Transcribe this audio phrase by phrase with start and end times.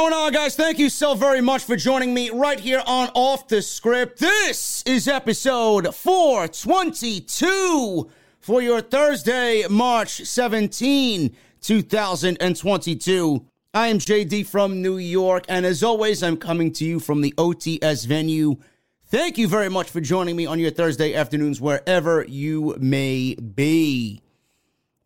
[0.00, 0.56] Going on, guys?
[0.56, 4.18] Thank you so very much for joining me right here on Off the Script.
[4.18, 13.46] This is episode 422 for your Thursday, March 17, 2022.
[13.74, 17.34] I am JD from New York, and as always, I'm coming to you from the
[17.36, 18.56] OTS venue.
[19.04, 24.22] Thank you very much for joining me on your Thursday afternoons, wherever you may be.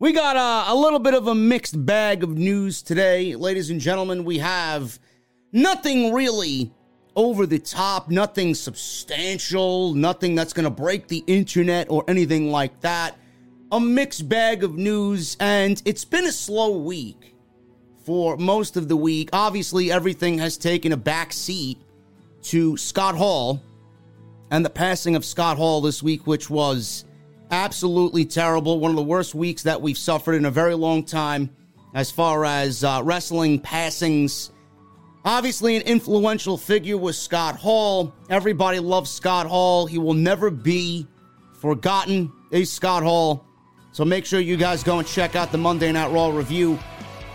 [0.05, 3.81] We got a, a, little bit of a mixed bag of news today, ladies and
[3.81, 4.23] gentlemen.
[4.23, 4.99] We have
[5.51, 6.71] nothing really
[7.15, 12.79] over the top, nothing substantial, nothing that's going to break the internet or anything like
[12.81, 13.17] that.
[13.71, 17.33] A mixed bag of news, and it's been a slow week
[18.03, 19.29] for most of the week.
[19.33, 21.79] Obviously, everything has taken a back seat
[22.43, 23.59] to Scott Hall
[24.51, 27.05] and the passing of Scott Hall this week, which was
[27.51, 28.79] absolutely terrible.
[28.79, 31.49] One of the worst weeks that we've suffered in a very long time
[31.93, 34.51] as far as uh, wrestling passings.
[35.23, 38.13] Obviously, an influential figure was Scott Hall.
[38.29, 39.87] Everybody loves Scott Hall.
[39.87, 41.07] He will never be
[41.59, 42.31] forgotten.
[42.51, 43.45] Is Scott Hall.
[43.91, 46.77] So make sure you guys go and check out the Monday Night Raw review.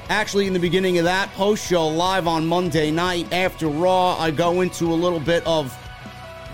[0.08, 4.30] Actually, in the beginning of that post show live on Monday night after Raw, I
[4.30, 5.76] go into a little bit of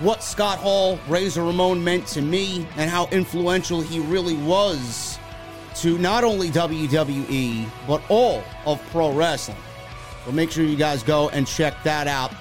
[0.00, 5.18] what Scott Hall, Razor Ramon meant to me and how influential he really was
[5.76, 9.56] to not only WWE, but all of pro wrestling.
[10.24, 12.32] So make sure you guys go and check that out.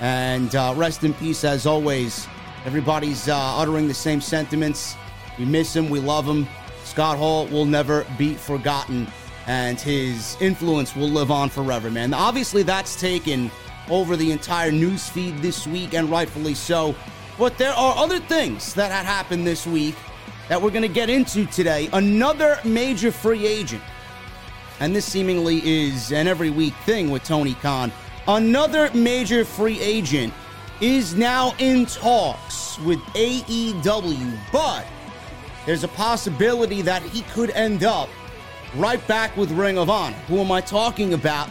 [0.00, 2.26] And uh, rest in peace, as always.
[2.64, 4.96] Everybody's uh, uttering the same sentiments.
[5.38, 6.46] We miss him, we love him.
[6.84, 9.06] Scott Hall will never be forgotten,
[9.46, 12.12] and his influence will live on forever, man.
[12.12, 13.50] Obviously, that's taken
[13.90, 16.94] over the entire news feed this week, and rightfully so.
[17.38, 19.96] But there are other things that had happened this week
[20.48, 21.88] that we're going to get into today.
[21.92, 23.82] Another major free agent,
[24.80, 27.92] and this seemingly is an every week thing with Tony Khan.
[28.28, 30.32] Another major free agent
[30.80, 34.86] is now in talks with AEW, but
[35.64, 38.08] there's a possibility that he could end up
[38.76, 40.16] right back with Ring of Honor.
[40.28, 41.48] Who am I talking about?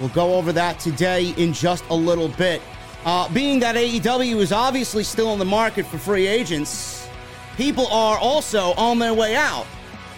[0.00, 2.62] We'll go over that today in just a little bit.
[3.04, 7.08] Uh, being that AEW is obviously still in the market for free agents,
[7.56, 9.66] people are also on their way out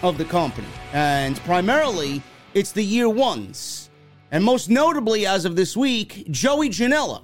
[0.02, 0.68] of the company.
[0.92, 2.22] And primarily,
[2.54, 3.90] it's the year ones.
[4.32, 7.22] And most notably, as of this week, Joey Janela.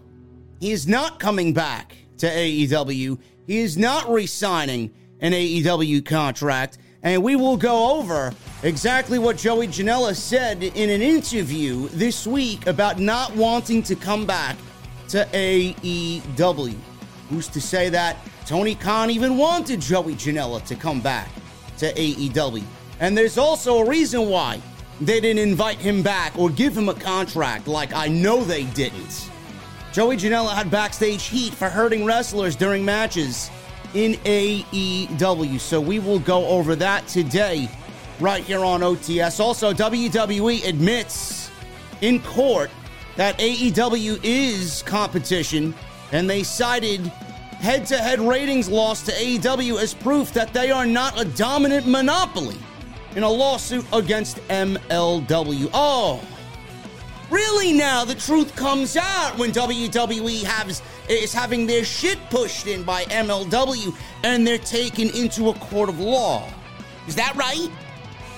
[0.61, 3.19] He is not coming back to AEW.
[3.47, 6.79] He is not re signing an AEW contract.
[7.07, 8.33] And we will go over
[8.65, 14.27] exactly what Joey Janela said in an interview this week about not wanting to come
[14.27, 14.57] back
[15.11, 16.75] to AEW.
[17.31, 21.29] Who's to say that Tony Khan even wanted Joey Janela to come back
[21.79, 22.65] to AEW?
[22.99, 24.61] And there's also a reason why
[25.01, 29.31] they didn't invite him back or give him a contract like I know they didn't.
[29.93, 33.49] Joey Janela had backstage heat for hurting wrestlers during matches
[33.97, 35.59] in AEW.
[35.59, 37.69] So we will go over that today
[38.21, 39.41] right here on OTS.
[39.41, 41.51] Also, WWE admits
[42.03, 42.71] in court
[43.17, 45.75] that AEW is competition,
[46.13, 50.85] and they cited head to head ratings loss to AEW as proof that they are
[50.85, 52.59] not a dominant monopoly
[53.15, 55.71] in a lawsuit against MLW.
[55.73, 56.21] Oh,
[57.31, 62.85] Really now, the truth comes out when WWE has, is having their shit pushed in
[62.85, 66.49] by MLW and they're taken into a court of law.
[67.09, 67.69] Is that right?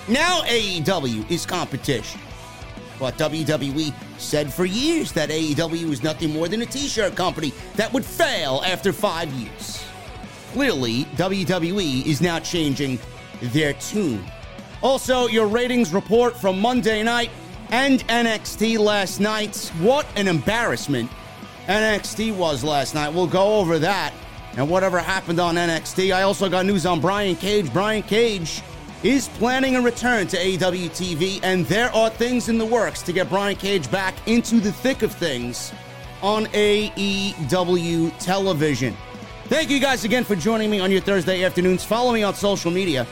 [0.08, 2.20] Now AEW is competition.
[2.98, 7.52] But WWE said for years that AEW was nothing more than a t shirt company
[7.76, 9.84] that would fail after five years.
[10.52, 12.98] Clearly, WWE is now changing
[13.40, 14.24] their tune.
[14.82, 17.30] Also, your ratings report from Monday night
[17.70, 19.70] and NXT last night.
[19.80, 21.10] What an embarrassment
[21.66, 23.12] NXT was last night.
[23.12, 24.12] We'll go over that
[24.56, 26.14] and whatever happened on NXT.
[26.14, 27.72] I also got news on Brian Cage.
[27.72, 28.62] Brian Cage
[29.02, 33.12] is planning a return to AEW TV, and there are things in the works to
[33.12, 35.72] get Brian Cage back into the thick of things
[36.22, 38.96] on AEW television.
[39.44, 41.84] Thank you guys again for joining me on your Thursday afternoons.
[41.84, 43.06] Follow me on social media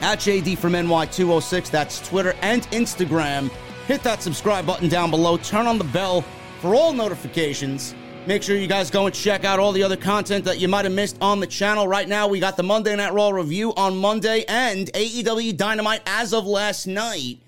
[0.00, 1.70] at JD from NY206.
[1.70, 3.50] That's Twitter and Instagram.
[3.86, 5.36] Hit that subscribe button down below.
[5.36, 6.24] Turn on the bell
[6.60, 7.94] for all notifications.
[8.26, 10.86] Make sure you guys go and check out all the other content that you might
[10.86, 11.86] have missed on the channel.
[11.86, 16.32] Right now, we got the Monday Night Raw review on Monday and AEW Dynamite as
[16.32, 17.40] of last night,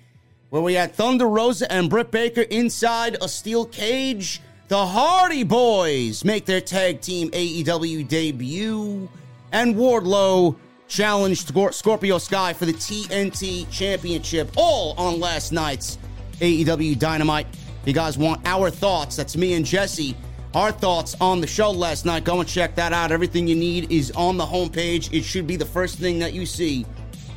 [0.51, 4.39] where we had Thunder Rosa and Britt Baker inside a steel cage.
[4.67, 9.09] The Hardy Boys make their tag team AEW debut,
[9.51, 10.55] and Wardlow
[10.87, 15.97] challenged Scorpio Sky for the TNT Championship, all on last night's
[16.39, 17.47] AEW Dynamite.
[17.81, 20.15] If you guys want our thoughts, that's me and Jesse
[20.57, 22.23] our thoughts on the show last night.
[22.23, 23.11] Go and check that out.
[23.11, 25.13] Everything you need is on the homepage.
[25.13, 26.85] It should be the first thing that you see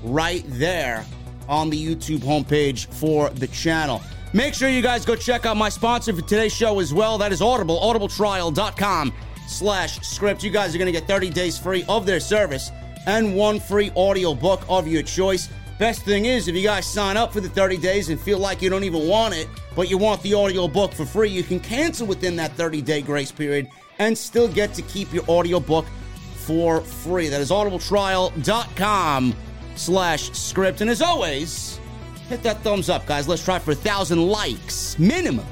[0.02, 1.04] right there
[1.48, 4.00] on the YouTube homepage for the channel.
[4.32, 7.18] Make sure you guys go check out my sponsor for today's show as well.
[7.18, 9.12] That is Audible, audibletrial.com
[9.48, 10.42] slash script.
[10.44, 12.70] You guys are going to get 30 days free of their service
[13.06, 15.50] and one free audio book of your choice.
[15.80, 18.60] Best thing is, if you guys sign up for the 30 days and feel like
[18.60, 21.58] you don't even want it, but you want the audio book for free, you can
[21.58, 23.66] cancel within that 30 day grace period
[23.98, 25.86] and still get to keep your audio book
[26.34, 27.30] for free.
[27.30, 29.34] That is audibletrial.com
[29.74, 30.82] slash script.
[30.82, 31.80] And as always,
[32.28, 33.26] hit that thumbs up, guys.
[33.26, 35.46] Let's try for a thousand likes minimum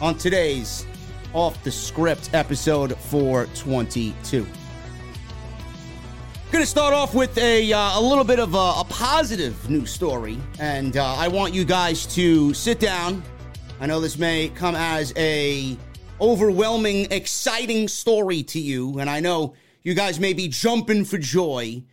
[0.00, 0.86] on today's
[1.34, 4.44] Off the Script episode 422.
[6.50, 9.90] Going to start off with a, uh, a little bit of a, a positive news
[9.90, 13.22] story, and uh, I want you guys to sit down.
[13.80, 15.76] I know this may come as a
[16.22, 21.84] overwhelming, exciting story to you, and I know you guys may be jumping for joy.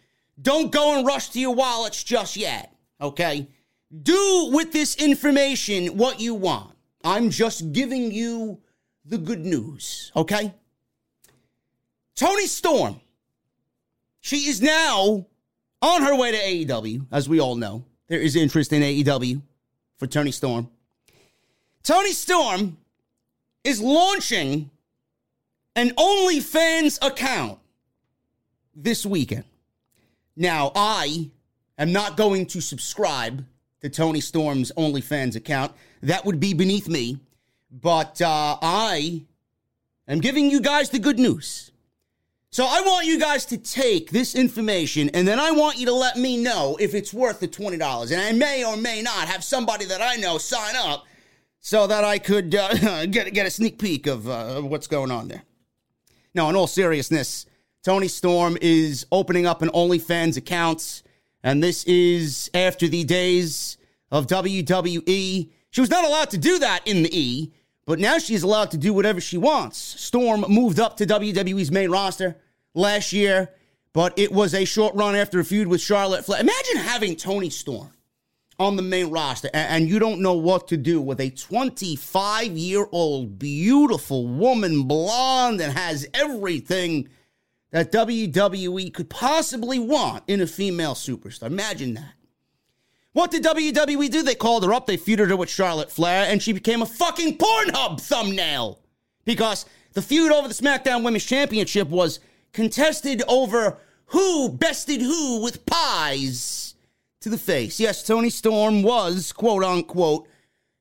[0.42, 3.50] Don't go and rush to your wallets just yet, okay?
[4.04, 6.74] Do with this information what you want.
[7.04, 8.62] I'm just giving you
[9.04, 10.54] the good news, okay?
[12.16, 13.02] Toni Storm
[14.26, 15.24] she is now
[15.84, 16.38] on her way to
[16.74, 17.86] AEW, as we all know.
[18.08, 19.40] There is interest in AEW
[19.98, 20.68] for Toni Storm.
[21.84, 22.76] Toni Storm
[23.64, 24.72] is launching
[25.76, 27.60] an OnlyFans account
[28.76, 29.44] this weekend.
[30.36, 31.30] Now, I
[31.78, 33.46] am not going to subscribe
[33.82, 35.72] to Toni Storm's OnlyFans account.
[36.02, 37.20] That would be beneath me.
[37.70, 39.22] But uh, I
[40.08, 41.72] am giving you guys the good news.
[42.56, 45.94] So I want you guys to take this information and then I want you to
[45.94, 48.14] let me know if it's worth the $20.
[48.14, 51.06] And I may or may not have somebody that I know sign up
[51.60, 55.28] so that I could uh, get, get a sneak peek of uh, what's going on
[55.28, 55.44] there.
[56.34, 57.46] Now, in all seriousness,
[57.84, 61.04] Toni Storm is opening up an OnlyFans account,
[61.44, 63.78] and this is after the days
[64.12, 65.50] of WWE.
[65.72, 67.52] She was not allowed to do that in the E,
[67.86, 69.78] but now she's allowed to do whatever she wants.
[69.78, 72.38] Storm moved up to WWE's main roster
[72.76, 73.50] last year,
[73.94, 76.42] but it was a short run after a feud with Charlotte Flair.
[76.42, 77.92] Imagine having Toni Storm
[78.58, 82.88] on the main roster and you don't know what to do with a 25 year
[82.92, 87.10] old beautiful woman, blonde, and has everything
[87.72, 91.48] that WWE could possibly want in a female superstar.
[91.48, 92.14] Imagine that.
[93.12, 94.24] What did WWE do?
[94.24, 97.38] They called her up, they feuded her with Charlotte Flair, and she became a fucking
[97.38, 98.80] Pornhub thumbnail.
[99.24, 102.20] Because the feud over the SmackDown Women's Championship was
[102.56, 106.76] contested over who bested who with pies
[107.20, 107.82] to the face.
[107.82, 110.28] Yes, Toni Storm was, quote unquote,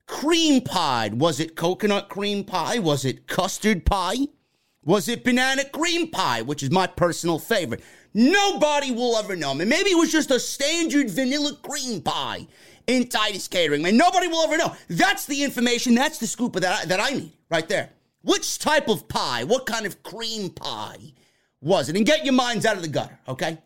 [0.06, 1.20] cream pied.
[1.20, 2.78] Was it coconut cream pie?
[2.78, 4.28] Was it custard pie?
[4.84, 7.82] Was it banana cream pie, which is my personal favorite?
[8.12, 9.52] Nobody will ever know.
[9.52, 12.46] Maybe it was just a standard vanilla cream pie
[12.86, 13.82] in Titus Catering.
[13.82, 14.76] Man, nobody will ever know.
[14.88, 15.96] That's the information.
[15.96, 17.90] That's the scoop that that I need right there.
[18.22, 19.42] Which type of pie?
[19.42, 21.14] What kind of cream pie
[21.64, 21.96] was it?
[21.96, 23.58] And get your minds out of the gutter, okay?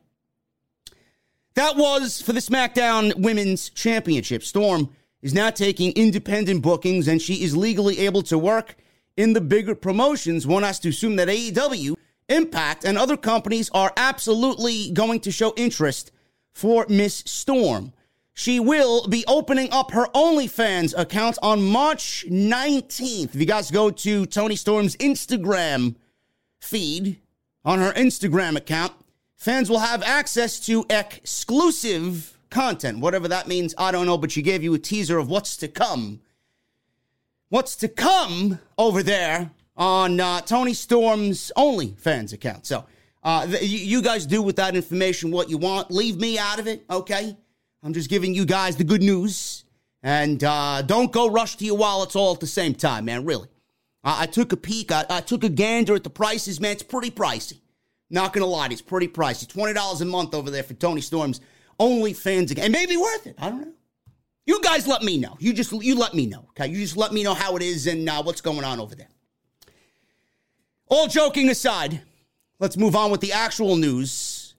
[1.54, 4.44] That was for the SmackDown Women's Championship.
[4.44, 4.90] Storm
[5.20, 8.76] is now taking independent bookings and she is legally able to work
[9.16, 10.46] in the bigger promotions.
[10.46, 11.96] One has to assume that AEW,
[12.28, 16.12] Impact, and other companies are absolutely going to show interest
[16.52, 17.92] for Miss Storm.
[18.34, 23.34] She will be opening up her OnlyFans account on March 19th.
[23.34, 25.96] If you guys go to Toni Storm's Instagram
[26.60, 27.18] feed
[27.64, 28.92] on her Instagram account,
[29.36, 32.98] fans will have access to exclusive content.
[33.00, 35.68] Whatever that means, I don't know, but she gave you a teaser of what's to
[35.68, 36.20] come.
[37.50, 42.66] What's to come over there on uh, Toni Storm's OnlyFans account.
[42.66, 42.84] So,
[43.22, 45.90] uh, th- you guys do with that information what you want.
[45.90, 47.36] Leave me out of it, okay?
[47.82, 49.64] I'm just giving you guys the good news.
[50.02, 53.24] And uh, don't go rush to your wallets all at the same time, man.
[53.24, 53.48] Really.
[54.04, 54.92] I, I took a peek.
[54.92, 56.72] I, I, took a gander at the prices, man.
[56.72, 57.60] It's pretty pricey.
[58.10, 59.46] Not to lie, it's pretty pricey.
[59.46, 61.40] $20 a month over there for Toni Storm's
[61.78, 62.66] OnlyFans again.
[62.66, 63.36] It may be worth it.
[63.38, 63.72] I don't know.
[64.46, 65.36] You guys let me know.
[65.38, 66.46] You just you let me know.
[66.50, 66.68] Okay.
[66.68, 69.08] You just let me know how it is and uh, what's going on over there.
[70.86, 72.00] All joking aside,
[72.58, 74.54] let's move on with the actual news.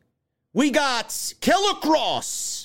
[0.54, 2.60] We got Killer Kross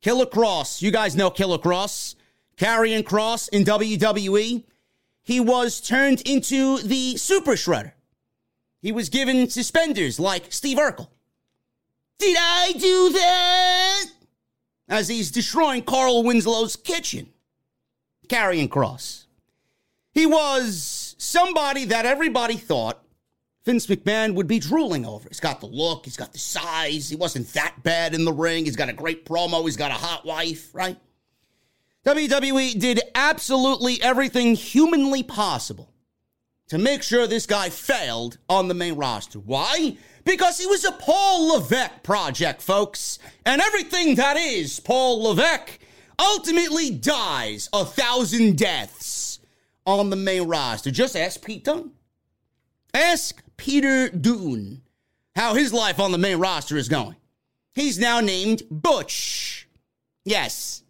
[0.00, 0.80] Killer Kross.
[0.80, 2.14] You guys know Killer Kross.
[2.56, 4.64] Karrion Kross in WWE.
[5.22, 7.92] He was turned into the Super Shredder.
[8.80, 11.08] He was given suspenders like Steve Urkel.
[12.18, 14.04] Did I do that?
[14.88, 17.28] As he's destroying Carl Winslow's kitchen.
[18.28, 19.24] Karrion Kross.
[20.12, 23.02] He was somebody that everybody thought
[23.64, 25.28] Vince McMahon would be drooling over.
[25.28, 28.64] He's got the look, he's got the size, he wasn't that bad in the ring,
[28.64, 30.96] he's got a great promo, he's got a hot wife, right?
[32.06, 35.92] WWE did absolutely everything humanly possible
[36.68, 39.38] to make sure this guy failed on the main roster.
[39.38, 39.96] Why?
[40.24, 43.18] Because he was a Paul Levesque project, folks.
[43.44, 45.78] And everything that is Paul Levesque
[46.18, 49.40] ultimately dies a thousand deaths
[49.84, 50.90] on the main roster.
[50.90, 51.90] Just ask Pete Dunne.
[52.94, 54.82] Ask Peter Dunne
[55.34, 57.16] how his life on the main roster is going.
[57.74, 59.68] He's now named Butch.
[60.24, 60.82] Yes,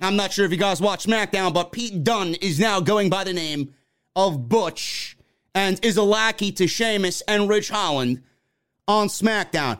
[0.00, 3.24] I'm not sure if you guys watch SmackDown, but Pete Dunne is now going by
[3.24, 3.72] the name
[4.14, 5.16] of Butch
[5.54, 8.22] and is a lackey to Sheamus and Ridge Holland
[8.86, 9.78] on SmackDown.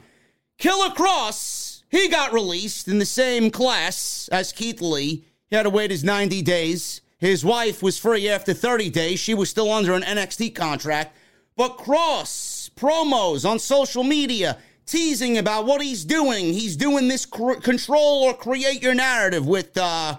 [0.57, 5.27] Killer Kross, he got released in the same class as Keith Lee.
[5.49, 7.03] He had to wait his 90 days.
[7.19, 9.21] His wife was free after 30 days.
[9.21, 11.15] She was still under an NXT contract.
[11.57, 16.53] But Kross promos on social media teasing about what he's doing.
[16.53, 20.17] He's doing this cr- control or create your narrative with, uh,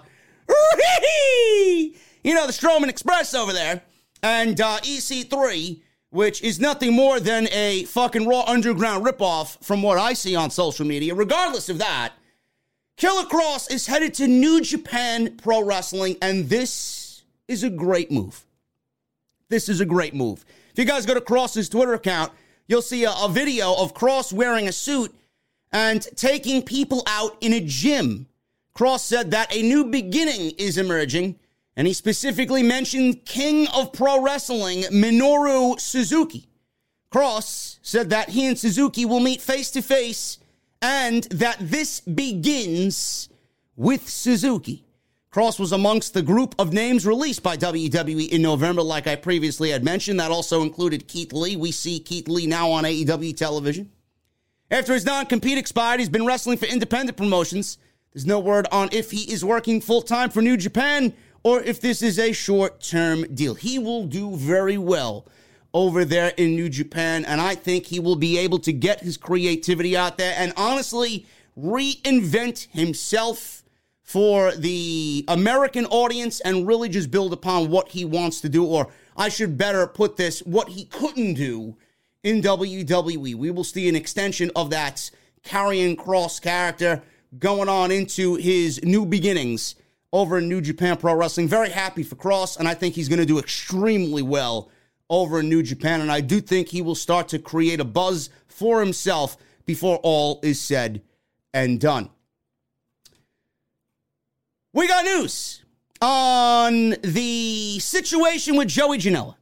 [2.22, 3.82] you know, the Strowman Express over there
[4.22, 9.98] and uh, EC3, which is nothing more than a fucking Raw Underground ripoff from what
[9.98, 11.14] I see on social media.
[11.14, 12.12] Regardless of that,
[12.96, 18.44] Killer Kross is headed to New Japan Pro Wrestling, and this is a great move.
[19.48, 20.44] This is a great move.
[20.72, 22.32] If you guys go to Kross's Twitter account,
[22.68, 25.12] you'll see a, a video of Kross wearing a suit
[25.72, 28.26] and taking people out in a gym.
[28.76, 31.36] Kross said that a new beginning is emerging,
[31.76, 36.48] and he specifically mentioned King of Pro Wrestling, Minoru Suzuki.
[37.12, 40.38] Kross said that he and Suzuki will meet face to face
[40.80, 43.28] and that this begins
[43.76, 44.84] with Suzuki.
[45.30, 49.70] Kross was amongst the group of names released by WWE in November, like I previously
[49.70, 50.18] had mentioned.
[50.18, 51.54] That also included Keith Lee.
[51.54, 53.90] We see Keith Lee now on AEW television.
[54.70, 57.76] After his non compete expired, he's been wrestling for independent promotions.
[58.12, 61.78] There's no word on if he is working full time for New Japan or if
[61.80, 63.54] this is a short term deal.
[63.54, 65.26] He will do very well
[65.74, 69.18] over there in New Japan, and I think he will be able to get his
[69.18, 73.62] creativity out there and honestly reinvent himself
[74.08, 78.88] for the American audience and really just build upon what he wants to do, or
[79.18, 81.76] I should better put this, what he couldn't do
[82.22, 83.34] in WWE.
[83.34, 85.10] We will see an extension of that
[85.44, 87.02] Karrion Kross character
[87.38, 89.74] going on into his new beginnings
[90.10, 91.46] over in New Japan Pro Wrestling.
[91.46, 94.70] Very happy for Kross, and I think he's going to do extremely well
[95.10, 96.00] over in New Japan.
[96.00, 99.36] And I do think he will start to create a buzz for himself
[99.66, 101.02] before all is said
[101.52, 102.08] and done.
[104.78, 105.64] We got news
[106.00, 109.34] on the situation with Joey Janela.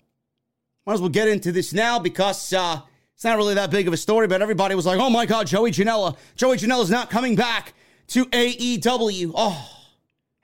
[0.87, 2.81] Might as well get into this now because uh,
[3.15, 5.47] it's not really that big of a story, but everybody was like, oh my God,
[5.47, 6.17] Joey Janela.
[6.37, 7.75] Joey Janela's not coming back
[8.07, 9.33] to AEW.
[9.35, 9.71] Oh,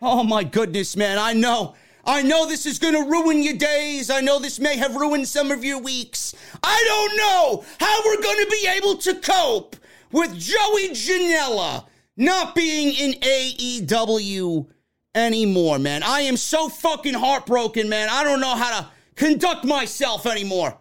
[0.02, 1.16] oh my goodness, man.
[1.16, 1.74] I know.
[2.04, 4.10] I know this is going to ruin your days.
[4.10, 6.34] I know this may have ruined some of your weeks.
[6.62, 9.74] I don't know how we're going to be able to cope
[10.10, 14.66] with Joey Janela not being in AEW
[15.14, 16.02] anymore, man.
[16.02, 18.08] I am so fucking heartbroken, man.
[18.10, 20.76] I don't know how to conduct myself anymore.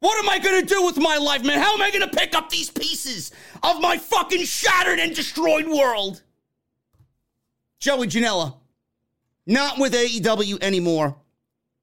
[0.00, 1.60] What am I gonna do with my life, man?
[1.60, 3.30] How am I gonna pick up these pieces
[3.62, 6.22] of my fucking shattered and destroyed world?
[7.78, 8.54] Joey Janela,
[9.46, 11.16] not with AEW anymore,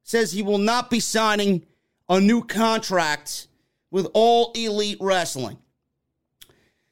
[0.02, 1.66] says he will not be signing
[2.08, 3.48] a new contract
[3.90, 5.58] with All Elite Wrestling.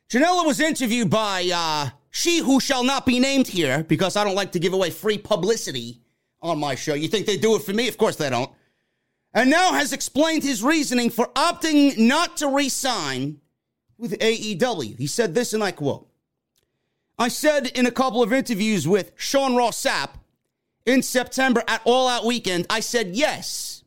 [0.08, 4.34] Janela was interviewed by uh, she who shall not be named here because I don't
[4.34, 6.00] like to give away free publicity
[6.42, 6.94] on my show.
[6.94, 7.88] You think they do it for me?
[7.88, 8.50] Of course they don't.
[9.32, 13.40] And now has explained his reasoning for opting not to re sign
[13.96, 14.98] with AEW.
[14.98, 16.08] He said this, and I quote
[17.18, 20.10] I said in a couple of interviews with Sean Ross Sapp
[20.86, 23.84] in September at All Out Weekend, I said yes.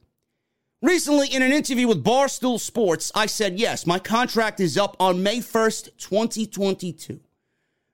[0.81, 5.23] Recently, in an interview with Barstool Sports, I said yes, my contract is up on
[5.23, 7.19] May 1st, 2022.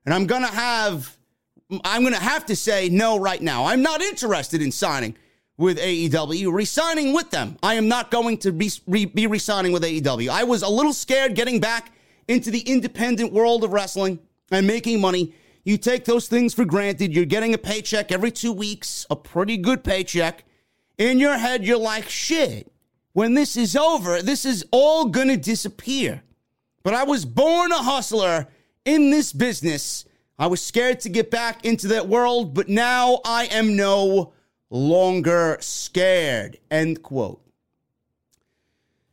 [0.05, 1.17] And I'm going to have
[1.83, 3.65] I'm going to have to say no right now.
[3.65, 5.15] I'm not interested in signing
[5.57, 7.57] with AEW, resigning with them.
[7.61, 10.29] I am not going to be, re, be resigning with AEW.
[10.29, 11.91] I was a little scared getting back
[12.27, 14.19] into the independent world of wrestling
[14.51, 15.33] and making money.
[15.63, 17.13] You take those things for granted.
[17.13, 20.45] You're getting a paycheck every two weeks, a pretty good paycheck.
[20.97, 22.71] In your head, you're like, shit,
[23.13, 26.23] when this is over, this is all gonna disappear.
[26.83, 28.47] But I was born a hustler
[28.85, 30.05] in this business.
[30.37, 34.33] I was scared to get back into that world, but now I am no
[34.69, 36.57] longer scared.
[36.71, 37.41] End quote.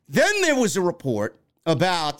[0.09, 2.19] Then there was a report about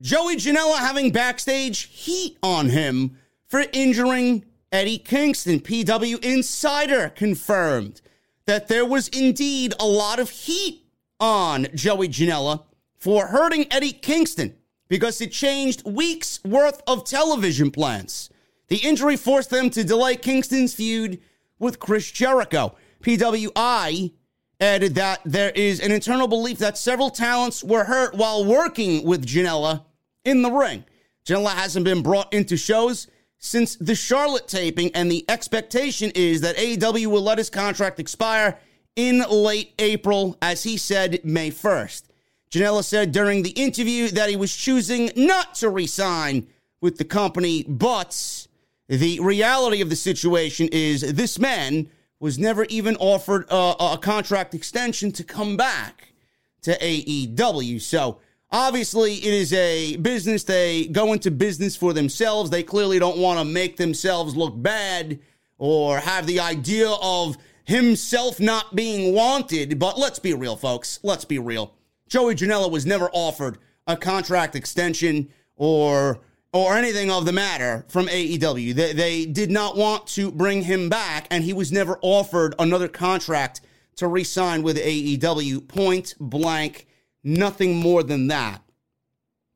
[0.00, 5.60] Joey Janela having backstage heat on him for injuring Eddie Kingston.
[5.60, 8.00] PW Insider confirmed
[8.46, 10.86] that there was indeed a lot of heat
[11.20, 12.64] on Joey Janela
[12.98, 14.56] for hurting Eddie Kingston
[14.88, 18.30] because it changed weeks worth of television plans.
[18.68, 21.20] The injury forced them to delay Kingston's feud
[21.58, 22.74] with Chris Jericho.
[23.02, 24.12] PWI
[24.60, 29.26] added that there is an internal belief that several talents were hurt while working with
[29.26, 29.84] Janela
[30.24, 30.84] in the ring.
[31.26, 33.06] Janela hasn't been brought into shows
[33.38, 38.58] since the Charlotte taping, and the expectation is that AEW will let his contract expire
[38.96, 42.04] in late April, as he said May 1st.
[42.56, 46.46] Janela said during the interview that he was choosing not to resign
[46.80, 48.46] with the company, but
[48.88, 54.54] the reality of the situation is this man was never even offered a, a contract
[54.54, 56.14] extension to come back
[56.62, 57.78] to AEW.
[57.82, 60.44] So obviously, it is a business.
[60.44, 62.48] They go into business for themselves.
[62.48, 65.18] They clearly don't want to make themselves look bad
[65.58, 69.78] or have the idea of himself not being wanted.
[69.78, 71.00] But let's be real, folks.
[71.02, 71.75] Let's be real.
[72.08, 76.20] Joey Janela was never offered a contract extension or
[76.52, 78.74] or anything of the matter from AEW.
[78.74, 82.88] They, they did not want to bring him back, and he was never offered another
[82.88, 83.60] contract
[83.96, 85.68] to re sign with AEW.
[85.68, 86.86] Point blank,
[87.22, 88.62] nothing more than that.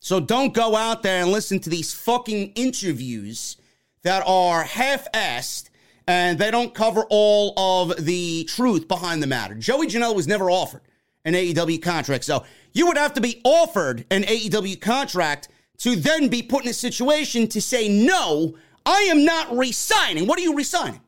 [0.00, 3.56] So don't go out there and listen to these fucking interviews
[4.02, 5.70] that are half assed
[6.06, 9.54] and they don't cover all of the truth behind the matter.
[9.54, 10.82] Joey Janela was never offered
[11.24, 12.24] an AEW contract.
[12.24, 16.70] So you would have to be offered an AEW contract to then be put in
[16.70, 20.26] a situation to say, no, I am not resigning.
[20.26, 21.00] What are you resigning?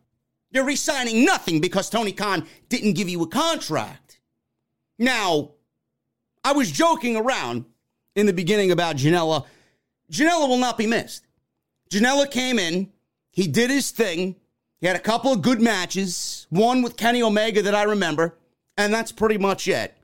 [0.51, 4.21] You're resigning nothing because Tony Khan didn't give you a contract.
[4.99, 5.53] Now,
[6.45, 7.65] I was joking around
[8.15, 9.47] in the beginning about Janela.
[10.11, 11.27] Janela will not be missed.
[11.91, 12.91] Janela came in,
[13.31, 14.37] he did his thing.
[14.81, 18.37] He had a couple of good matches, one with Kenny Omega that I remember,
[18.77, 19.97] and that's pretty much it.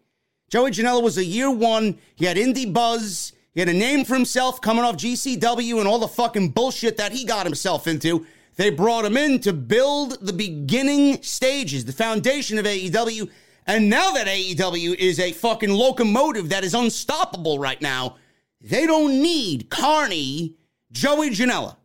[0.48, 1.98] Joey Janela was a year one.
[2.14, 3.32] He had indie buzz.
[3.52, 7.12] He had a name for himself coming off GCW and all the fucking bullshit that
[7.12, 8.26] he got himself into.
[8.56, 13.30] They brought him in to build the beginning stages, the foundation of AEW.
[13.66, 18.16] And now that AEW is a fucking locomotive that is unstoppable right now,
[18.60, 20.56] they don't need Carney,
[20.90, 21.76] Joey Janela.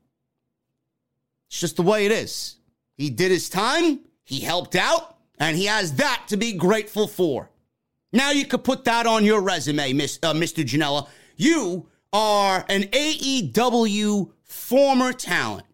[1.49, 2.55] It's just the way it is.
[2.97, 7.49] He did his time, he helped out, and he has that to be grateful for.
[8.13, 10.63] Now you could put that on your resume, Miss, uh, Mr.
[10.63, 11.07] Janela.
[11.35, 15.65] You are an AEW former talent.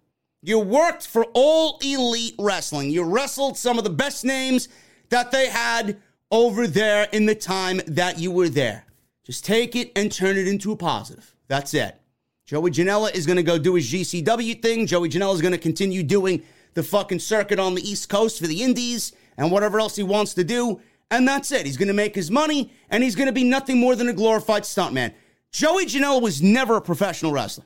[0.41, 2.91] You worked for All Elite Wrestling.
[2.91, 4.69] You wrestled some of the best names
[5.09, 5.97] that they had
[6.31, 8.85] over there in the time that you were there.
[9.25, 11.35] Just take it and turn it into a positive.
[11.49, 11.99] That's it.
[12.45, 14.87] Joey Janela is going to go do his GCW thing.
[14.87, 16.41] Joey Janela is going to continue doing
[16.73, 20.33] the fucking circuit on the East Coast for the Indies and whatever else he wants
[20.35, 20.79] to do.
[21.11, 21.65] And that's it.
[21.65, 24.13] He's going to make his money, and he's going to be nothing more than a
[24.13, 25.13] glorified stuntman.
[25.51, 27.65] Joey Janela was never a professional wrestler.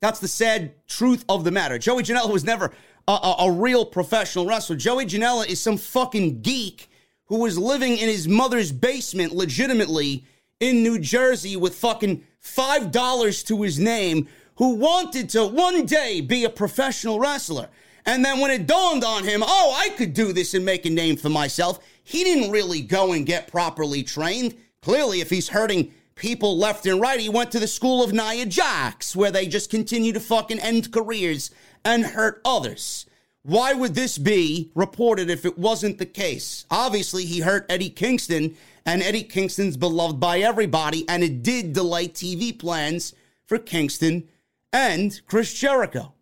[0.00, 1.78] That's the sad truth of the matter.
[1.78, 2.72] Joey Janela was never
[3.06, 4.76] a, a, a real professional wrestler.
[4.76, 6.88] Joey Janela is some fucking geek
[7.26, 10.24] who was living in his mother's basement legitimately
[10.60, 16.44] in New Jersey with fucking $5 to his name who wanted to one day be
[16.44, 17.68] a professional wrestler.
[18.06, 20.90] And then when it dawned on him, oh, I could do this and make a
[20.90, 24.54] name for myself, he didn't really go and get properly trained.
[24.82, 28.46] Clearly, if he's hurting people left and right, he went to the school of Nia
[28.46, 31.50] Jax, where they just continue to fucking end careers
[31.84, 33.06] and hurt others.
[33.42, 36.64] Why would this be reported if it wasn't the case?
[36.70, 42.08] Obviously, he hurt Eddie Kingston, and Eddie Kingston's beloved by everybody, and it did delay
[42.08, 43.14] TV plans
[43.46, 44.28] for Kingston
[44.72, 46.14] and Chris Jericho.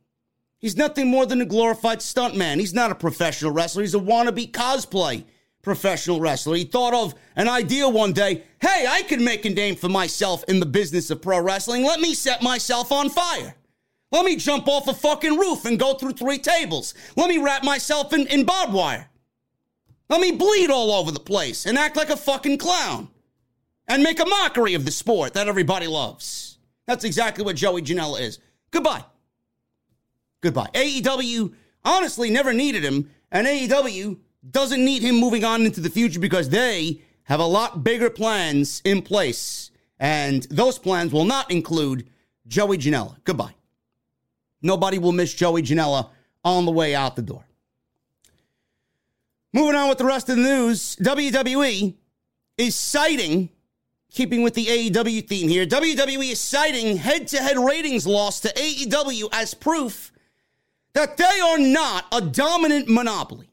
[0.62, 2.60] He's nothing more than a glorified stuntman.
[2.60, 3.82] He's not a professional wrestler.
[3.82, 5.24] He's a wannabe cosplay
[5.60, 6.56] professional wrestler.
[6.56, 10.44] He thought of an idea one day hey, I could make a name for myself
[10.44, 11.82] in the business of pro wrestling.
[11.84, 13.56] Let me set myself on fire.
[14.12, 16.94] Let me jump off a fucking roof and go through three tables.
[17.16, 19.08] Let me wrap myself in, in barbed wire.
[20.08, 23.08] Let me bleed all over the place and act like a fucking clown
[23.88, 26.58] and make a mockery of the sport that everybody loves.
[26.86, 28.38] That's exactly what Joey Janela is.
[28.70, 29.04] Goodbye.
[30.42, 30.68] Goodbye.
[30.74, 34.18] AEW honestly never needed him, and AEW
[34.50, 38.82] doesn't need him moving on into the future because they have a lot bigger plans
[38.84, 39.70] in place.
[39.98, 42.08] And those plans will not include
[42.48, 43.16] Joey Janela.
[43.24, 43.54] Goodbye.
[44.60, 46.10] Nobody will miss Joey Janela
[46.44, 47.44] on the way out the door.
[49.52, 51.94] Moving on with the rest of the news, WWE
[52.58, 53.50] is citing,
[54.10, 58.48] keeping with the AEW theme here, WWE is citing head to head ratings loss to
[58.48, 60.11] AEW as proof
[60.94, 63.48] that they are not a dominant monopoly.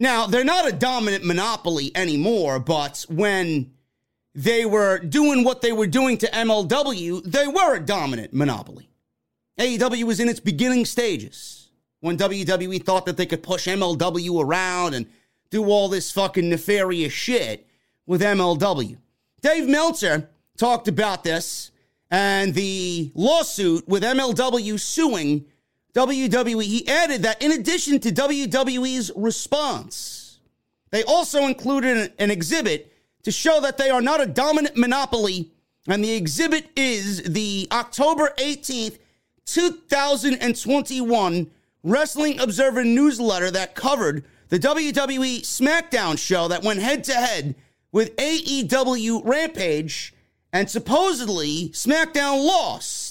[0.00, 3.72] Now, they're not a dominant monopoly anymore, but when
[4.34, 8.88] they were doing what they were doing to MLW, they were a dominant monopoly.
[9.58, 14.94] AEW was in its beginning stages when WWE thought that they could push MLW around
[14.94, 15.06] and
[15.50, 17.66] do all this fucking nefarious shit
[18.06, 18.96] with MLW.
[19.40, 21.72] Dave Meltzer talked about this
[22.10, 25.46] and the lawsuit with MLW suing
[25.94, 30.38] WWE, he added that in addition to WWE's response,
[30.90, 35.50] they also included an exhibit to show that they are not a dominant monopoly.
[35.86, 38.98] And the exhibit is the October 18th,
[39.46, 41.50] 2021
[41.82, 47.54] Wrestling Observer newsletter that covered the WWE SmackDown show that went head to head
[47.92, 50.14] with AEW Rampage.
[50.52, 53.07] And supposedly, SmackDown lost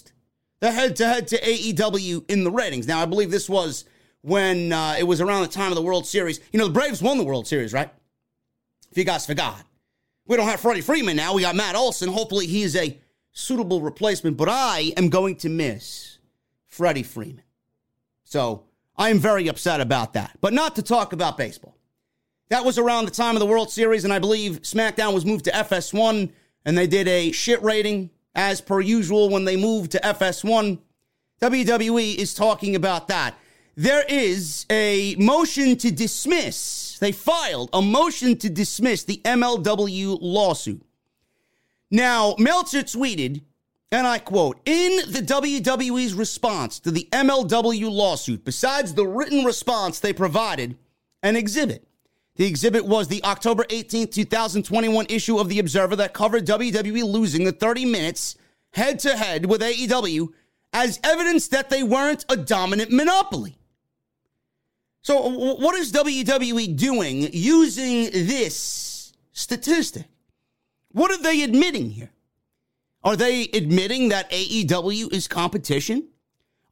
[0.60, 2.88] the head to head to AEW in the ratings.
[2.88, 3.86] Now, I believe this was
[4.22, 6.40] when uh, it was around the time of the World Series.
[6.52, 7.90] You know, the Braves won the World Series, right?
[8.92, 9.64] If you guys forgot.
[10.26, 11.34] We don't have Freddie Freeman now.
[11.34, 12.10] We got Matt Olson.
[12.10, 13.00] Hopefully, he's a
[13.32, 16.18] suitable replacement, but I am going to miss
[16.66, 17.44] Freddie Freeman.
[18.24, 18.66] So
[18.98, 20.38] I am very upset about that.
[20.42, 21.78] But not to talk about baseball.
[22.50, 25.46] That was around the time of the World Series, and I believe SmackDown was moved
[25.46, 26.32] to FS1,
[26.66, 30.80] and they did a shit rating as per usual when they move to FS1.
[31.42, 33.36] WWE is talking about that.
[33.76, 36.98] There is a motion to dismiss.
[37.00, 40.84] They filed a motion to dismiss the MLW lawsuit.
[41.92, 43.42] Now, Meltzer tweeted,
[43.92, 50.00] and I quote, in the WWE's response to the MLW lawsuit, besides the written response
[50.00, 50.78] they provided,
[51.24, 51.87] an exhibit
[52.38, 57.44] the exhibit was the October 18th, 2021 issue of The Observer that covered WWE losing
[57.44, 58.36] the 30 minutes
[58.72, 60.30] head to head with AEW
[60.72, 63.58] as evidence that they weren't a dominant monopoly.
[65.02, 70.06] So, what is WWE doing using this statistic?
[70.92, 72.12] What are they admitting here?
[73.04, 76.10] Are they admitting that AEW is competition?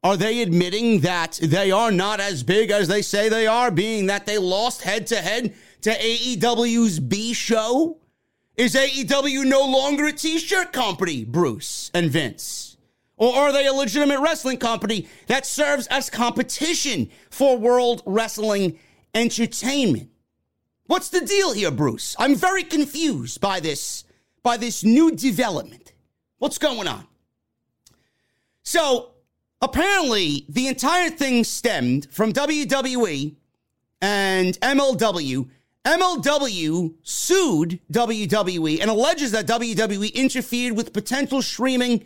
[0.06, 4.06] Are they admitting that they are not as big as they say they are, being
[4.06, 7.98] that they lost head to head to AEW's B show?
[8.56, 12.76] Is AEW no longer a t shirt company, Bruce and Vince?
[13.16, 18.78] Or are they a legitimate wrestling company that serves as competition for World Wrestling
[19.12, 20.10] Entertainment?
[20.84, 22.14] What's the deal here, Bruce?
[22.16, 24.04] I'm very confused by this
[24.44, 25.94] by this new development.
[26.38, 27.08] What's going on?
[28.62, 29.15] So,
[29.60, 33.34] apparently, the entire thing stemmed from WWE
[34.00, 35.48] and MLW.
[35.84, 42.04] MLW sued WWE and alleges that WWE interfered with potential streaming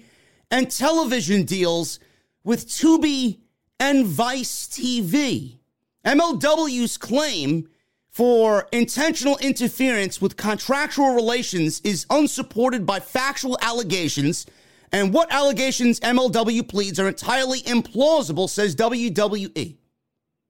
[0.50, 1.98] and television deals
[2.44, 3.38] with Tubi
[3.78, 5.58] and Vice TV.
[6.04, 7.68] MLW's claim
[8.10, 14.46] for intentional interference with contractual relations is unsupported by factual allegations
[14.92, 19.76] and what allegations MLW pleads are entirely implausible, says WWE.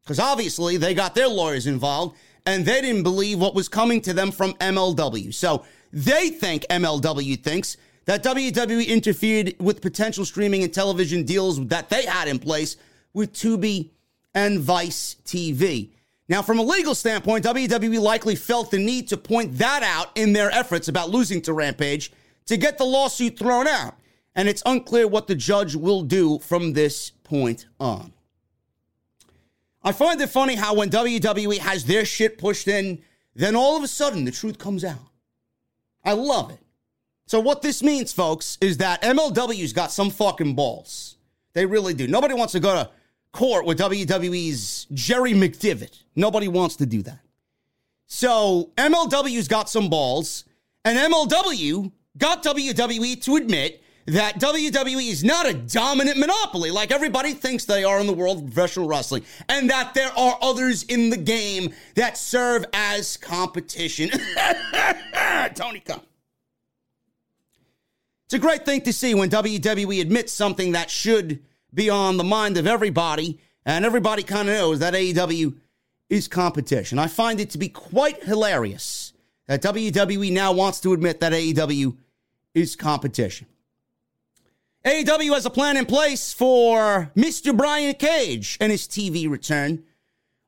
[0.03, 4.15] Because obviously they got their lawyers involved and they didn't believe what was coming to
[4.15, 5.33] them from MLW.
[5.35, 7.77] So they think MLW thinks
[8.07, 12.77] that WWE interfered with potential streaming and television deals that they had in place
[13.13, 13.91] with Tubi
[14.35, 15.91] and Vice TV.
[16.29, 20.33] Now, from a legal standpoint, WWE likely felt the need to point that out in
[20.33, 22.13] their efforts about losing to Rampage
[22.47, 23.97] to get the lawsuit thrown out.
[24.35, 28.13] And it's unclear what the judge will do from this point on.
[29.83, 33.03] I find it funny how when WWE has their shit pushed in,
[33.35, 34.99] then all of a sudden the truth comes out.
[36.05, 36.59] I love it.
[37.27, 41.17] So, what this means, folks, is that MLW's got some fucking balls.
[41.53, 42.09] They really do.
[42.09, 42.91] Nobody wants to go to
[43.33, 46.03] court with WWE's Jerry McDevitt.
[46.17, 47.21] Nobody wants to do that.
[48.07, 50.45] So, MLW's got some balls,
[50.85, 57.33] and MLW got WWE to admit that WWE is not a dominant monopoly like everybody
[57.33, 61.11] thinks they are in the world of professional wrestling, and that there are others in
[61.11, 64.11] the game that serve as competition.
[65.55, 66.01] Tony Khan.
[68.25, 71.41] It's a great thing to see when WWE admits something that should
[71.73, 75.57] be on the mind of everybody, and everybody kind of knows that AEW
[76.09, 76.99] is competition.
[76.99, 79.13] I find it to be quite hilarious
[79.47, 81.97] that WWE now wants to admit that AEW
[82.55, 83.47] is competition.
[84.83, 87.55] AEW has a plan in place for Mr.
[87.55, 89.85] Brian Cage and his TV return.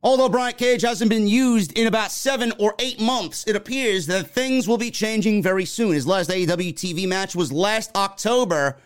[0.03, 4.31] Although Brian Cage hasn't been used in about seven or eight months, it appears that
[4.31, 5.93] things will be changing very soon.
[5.93, 8.79] His last AEW TV match was last October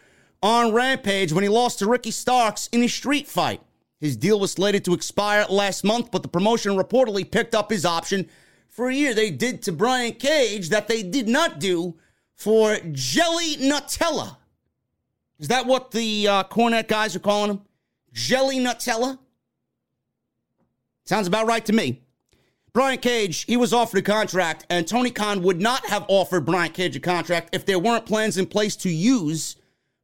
[0.42, 3.60] on Rampage when he lost to Ricky Starks in a street fight.
[4.00, 7.86] His deal was slated to expire last month, but the promotion reportedly picked up his
[7.86, 8.28] option
[8.68, 9.14] for a year.
[9.14, 11.94] They did to Brian Cage that they did not do
[12.34, 14.38] for Jelly Nutella.
[15.38, 17.60] Is that what the uh, Cornette guys are calling him?
[18.12, 19.18] Jelly Nutella?
[21.04, 22.02] Sounds about right to me.
[22.72, 26.72] Brian Cage, he was offered a contract, and Tony Khan would not have offered Brian
[26.72, 29.56] Cage a contract if there weren't plans in place to use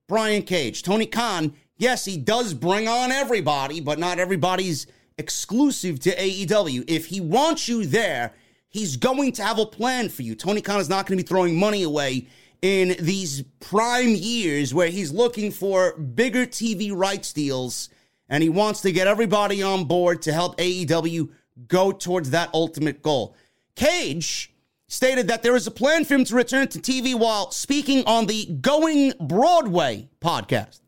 [0.09, 0.83] Brian Cage.
[0.83, 4.87] Tony Khan, yes, he does bring on everybody, but not everybody's
[5.19, 6.85] exclusive to AEW.
[6.89, 8.33] If he wants you there,
[8.69, 10.35] he's going to have a plan for you.
[10.35, 12.27] Tony Khan is not going to be throwing money away
[12.63, 17.89] in these prime years where he's looking for bigger TV rights deals
[18.29, 21.29] and he wants to get everybody on board to help AEW
[21.67, 23.37] go towards that ultimate goal.
[23.75, 24.55] Cage
[24.87, 28.27] stated that there is a plan for him to return to TV while speaking on
[28.27, 30.81] the Going Broadway podcast.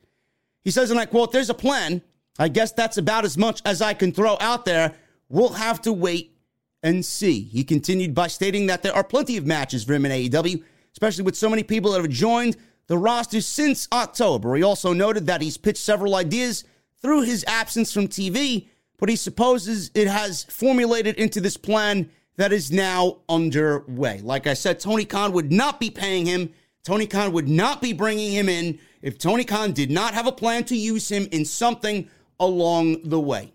[0.63, 2.03] He says, and I quote, There's a plan.
[2.39, 4.95] I guess that's about as much as I can throw out there.
[5.29, 6.37] We'll have to wait
[6.83, 7.41] and see.
[7.41, 10.63] He continued by stating that there are plenty of matches for him in AEW
[10.95, 14.55] especially with so many people that have joined the roster since October.
[14.55, 16.65] He also noted that he's pitched several ideas
[17.03, 22.53] through his absence from TV, but he supposes it has formulated into this plan that
[22.53, 24.21] is now underway.
[24.23, 26.53] Like I said, Tony Khan would not be paying him.
[26.85, 30.33] Tony Khan would not be bringing him in if Tony Khan did not have a
[30.33, 33.53] plan to use him in something along the way.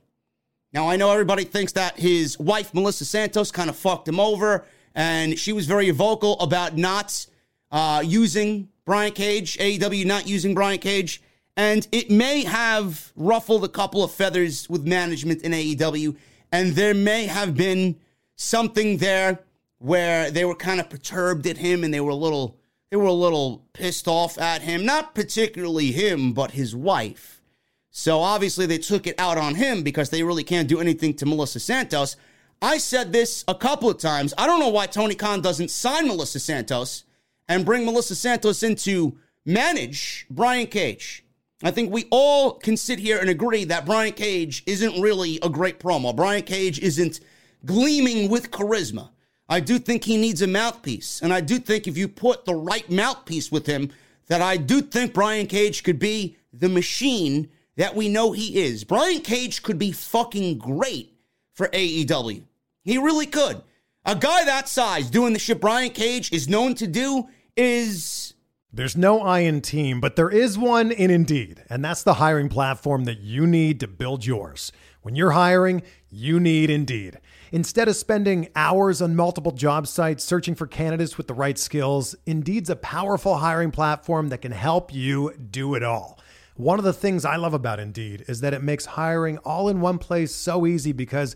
[0.73, 4.65] Now, I know everybody thinks that his wife, Melissa Santos, kind of fucked him over,
[4.99, 7.25] and she was very vocal about not
[7.71, 11.21] uh, using Brian Cage, AEW not using Brian Cage,
[11.55, 16.17] and it may have ruffled a couple of feathers with management in AEW,
[16.51, 17.95] and there may have been
[18.35, 19.39] something there
[19.77, 22.57] where they were kind of perturbed at him and they were a little
[22.91, 27.41] they were a little pissed off at him, not particularly him, but his wife.
[27.89, 31.25] So obviously they took it out on him because they really can't do anything to
[31.25, 32.17] Melissa Santos.
[32.61, 34.33] I said this a couple of times.
[34.37, 37.05] I don't know why Tony Khan doesn't sign Melissa Santos
[37.47, 41.23] and bring Melissa Santos in to manage Brian Cage.
[41.63, 45.49] I think we all can sit here and agree that Brian Cage isn't really a
[45.49, 46.13] great promo.
[46.15, 47.21] Brian Cage isn't
[47.65, 49.09] gleaming with charisma.
[49.47, 51.21] I do think he needs a mouthpiece.
[51.21, 53.91] And I do think if you put the right mouthpiece with him,
[54.27, 58.83] that I do think Brian Cage could be the machine that we know he is.
[58.83, 61.13] Brian Cage could be fucking great
[61.53, 62.43] for AEW.
[62.83, 63.61] He really could.
[64.05, 68.33] A guy that size doing the shit Brian Cage is known to do is
[68.71, 72.49] there's no I in team, but there is one in Indeed, and that's the hiring
[72.49, 74.71] platform that you need to build yours.
[75.01, 77.19] When you're hiring, you need Indeed.
[77.51, 82.15] Instead of spending hours on multiple job sites searching for candidates with the right skills,
[82.27, 86.19] Indeed's a powerful hiring platform that can help you do it all.
[86.55, 89.79] One of the things I love about Indeed is that it makes hiring all in
[89.81, 91.35] one place so easy because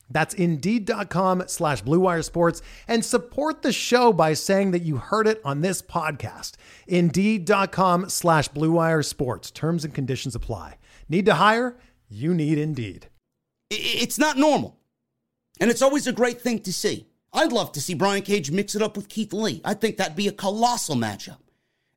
[0.11, 5.41] That's Indeed.com slash BlueWire Sports and support the show by saying that you heard it
[5.43, 6.53] on this podcast.
[6.87, 9.51] Indeed.com slash BlueWire Sports.
[9.51, 10.77] Terms and conditions apply.
[11.09, 11.77] Need to hire?
[12.09, 13.07] You need Indeed.
[13.69, 14.77] It's not normal.
[15.59, 17.07] And it's always a great thing to see.
[17.33, 19.61] I'd love to see Brian Cage mix it up with Keith Lee.
[19.63, 21.37] I think that'd be a colossal matchup.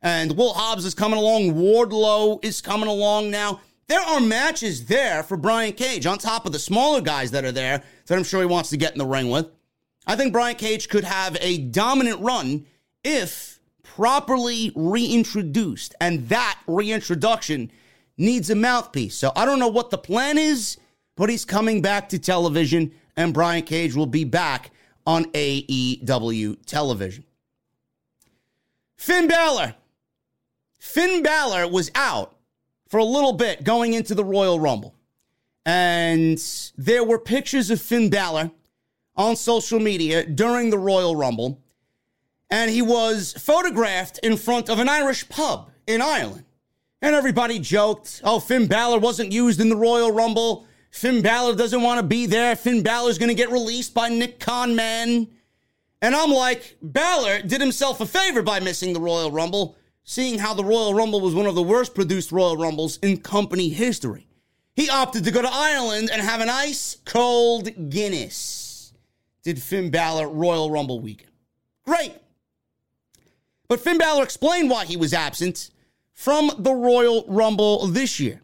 [0.00, 1.54] And Will Hobbs is coming along.
[1.54, 3.60] Wardlow is coming along now.
[3.86, 7.52] There are matches there for Brian Cage on top of the smaller guys that are
[7.52, 9.48] there that I'm sure he wants to get in the ring with.
[10.06, 12.66] I think Brian Cage could have a dominant run
[13.02, 15.94] if properly reintroduced.
[16.00, 17.70] And that reintroduction
[18.16, 19.14] needs a mouthpiece.
[19.14, 20.78] So I don't know what the plan is,
[21.16, 24.70] but he's coming back to television and Brian Cage will be back
[25.06, 27.24] on AEW television.
[28.96, 29.74] Finn Balor.
[30.78, 32.36] Finn Balor was out
[32.88, 34.93] for a little bit going into the Royal Rumble.
[35.66, 36.42] And
[36.76, 38.50] there were pictures of Finn Balor
[39.16, 41.60] on social media during the Royal Rumble.
[42.50, 46.44] And he was photographed in front of an Irish pub in Ireland.
[47.00, 50.66] And everybody joked, oh, Finn Balor wasn't used in the Royal Rumble.
[50.90, 52.54] Finn Balor doesn't want to be there.
[52.56, 55.28] Finn Balor's going to get released by Nick Conman.
[56.00, 60.54] And I'm like, Balor did himself a favor by missing the Royal Rumble, seeing how
[60.54, 64.28] the Royal Rumble was one of the worst produced Royal Rumbles in company history.
[64.74, 68.92] He opted to go to Ireland and have an ice cold Guinness.
[69.42, 71.30] Did Finn Balor Royal Rumble weekend.
[71.84, 72.14] Great.
[73.68, 75.70] But Finn Balor explained why he was absent
[76.12, 78.40] from the Royal Rumble this year.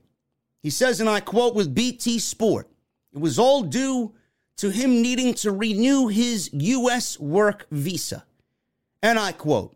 [0.63, 2.69] He says, and I quote with BT Sport,
[3.13, 4.13] it was all due
[4.59, 7.19] to him needing to renew his U.S.
[7.19, 8.25] work visa.
[9.03, 9.75] And I quote,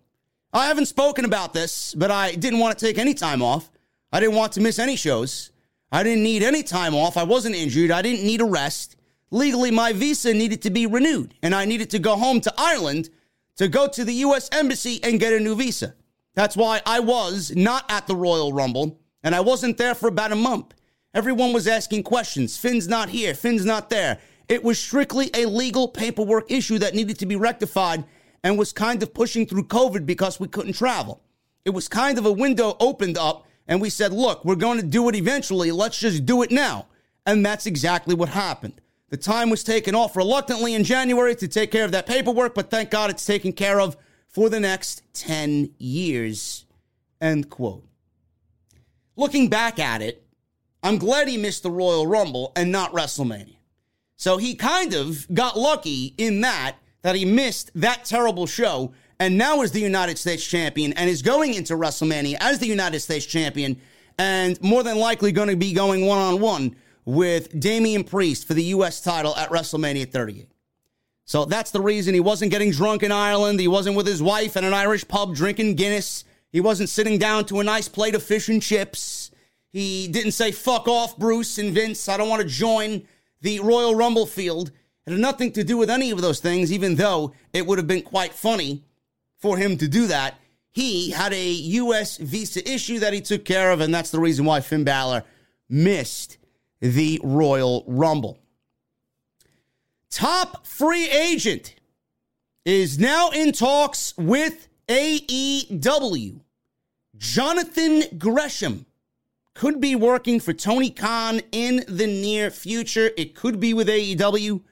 [0.53, 3.71] I haven't spoken about this, but I didn't want to take any time off.
[4.13, 5.51] I didn't want to miss any shows.
[5.95, 7.17] I didn't need any time off.
[7.17, 7.93] I wasn't injured.
[7.93, 8.97] I didn't need a rest.
[9.31, 13.11] Legally, my visa needed to be renewed, and I needed to go home to Ireland
[13.59, 14.49] to go to the U.S.
[14.51, 15.95] Embassy and get a new visa.
[16.35, 20.33] That's why I was not at the Royal Rumble and I wasn't there for about
[20.33, 20.75] a month.
[21.15, 22.57] Everyone was asking questions.
[22.57, 23.33] Finn's not here.
[23.33, 24.19] Finn's not there.
[24.49, 28.05] It was strictly a legal paperwork issue that needed to be rectified
[28.43, 31.23] and was kind of pushing through COVID because we couldn't travel.
[31.65, 34.87] It was kind of a window opened up, and we said, look, we're going to
[34.87, 35.71] do it eventually.
[35.73, 36.87] Let's just do it now.
[37.27, 38.81] And that's exactly what happened.
[39.09, 42.71] The time was taken off reluctantly in January to take care of that paperwork, but
[42.71, 43.97] thank God it's taken care of
[44.29, 46.65] for the next 10 years.
[47.21, 47.85] End quote.
[49.17, 50.27] Looking back at it,
[50.83, 53.57] I'm glad he missed the Royal Rumble and not WrestleMania.
[54.17, 59.39] So he kind of got lucky in that that he missed that terrible show and
[59.39, 63.27] now is the United States champion and is going into WrestleMania as the United States
[63.27, 63.81] champion
[64.19, 68.55] and more than likely going to be going one on one with Damian Priest for
[68.55, 69.01] the U.S.
[69.01, 70.49] title at WrestleMania 38.
[71.27, 73.59] So that's the reason he wasn't getting drunk in Ireland.
[73.59, 76.25] He wasn't with his wife in an Irish pub drinking Guinness.
[76.53, 79.31] He wasn't sitting down to a nice plate of fish and chips.
[79.73, 82.09] He didn't say, fuck off, Bruce and Vince.
[82.09, 83.07] I don't want to join
[83.41, 84.71] the Royal Rumble field.
[85.07, 87.89] It had nothing to do with any of those things, even though it would have
[87.89, 88.85] been quite funny
[89.45, 90.37] for him to do that.
[90.71, 92.17] He had a U.S.
[92.17, 95.23] visa issue that he took care of, and that's the reason why Finn Balor
[95.69, 96.39] missed
[96.81, 98.39] the Royal Rumble.
[100.09, 101.75] Top free agent
[102.65, 106.41] is now in talks with AEW.
[107.19, 108.87] Jonathan Gresham
[109.53, 113.11] could be working for Tony Khan in the near future.
[113.19, 114.63] It could be with AEW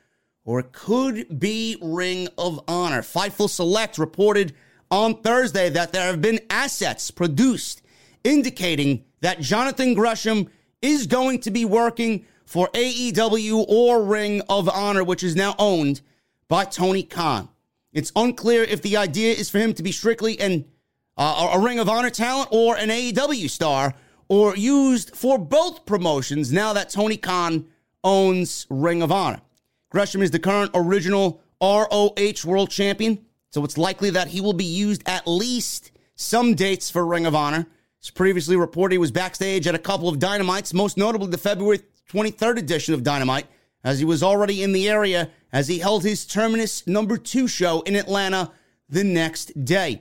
[0.45, 3.03] or could be Ring of Honor.
[3.03, 4.55] Fightful Select reported
[4.91, 7.83] on Thursday that there have been assets produced
[8.25, 10.49] indicating that Jonathan Gresham
[10.81, 16.01] is going to be working for AEW or Ring of Honor, which is now owned
[16.49, 17.49] by Tony Khan.
[17.93, 20.67] It's unclear if the idea is for him to be strictly an
[21.17, 23.95] uh, a Ring of Honor talent or an AEW star,
[24.29, 27.67] or used for both promotions now that Tony Khan
[28.03, 29.43] owns Ring of Honor.
[29.93, 34.65] Gresham is the current original ROH World Champion, so it's likely that he will be
[34.65, 37.67] used at least some dates for Ring of Honor.
[38.03, 41.81] As previously reported, he was backstage at a couple of Dynamites, most notably the February
[42.11, 43.47] 23rd edition of Dynamite,
[43.85, 47.83] as he was already in the area as he held his Terminus number two show
[47.83, 48.51] in Atlanta
[48.89, 50.01] the next day.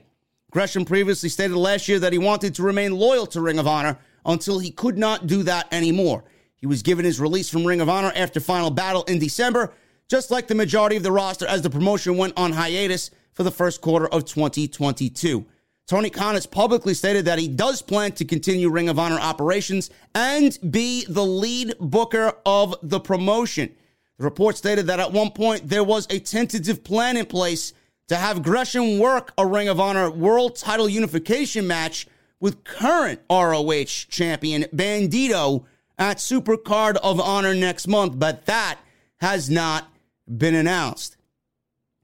[0.50, 3.98] Gresham previously stated last year that he wanted to remain loyal to Ring of Honor
[4.24, 6.24] until he could not do that anymore.
[6.56, 9.74] He was given his release from Ring of Honor after Final Battle in December,
[10.08, 13.50] just like the majority of the roster as the promotion went on hiatus for the
[13.50, 15.44] first quarter of 2022.
[15.86, 19.90] Tony Khan has publicly stated that he does plan to continue Ring of Honor operations
[20.14, 23.74] and be the lead booker of the promotion.
[24.18, 27.72] The report stated that at one point there was a tentative plan in place
[28.08, 32.06] to have Gresham work a Ring of Honor World Title Unification match
[32.38, 35.64] with current ROH champion Bandido
[35.98, 38.78] at Supercard of Honor next month, but that
[39.20, 39.91] has not
[40.36, 41.16] been announced.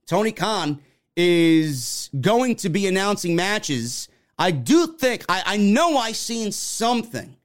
[0.07, 0.81] Tony Khan
[1.17, 4.09] is going to be announcing matches.
[4.39, 7.37] I do think, I, I know I seen something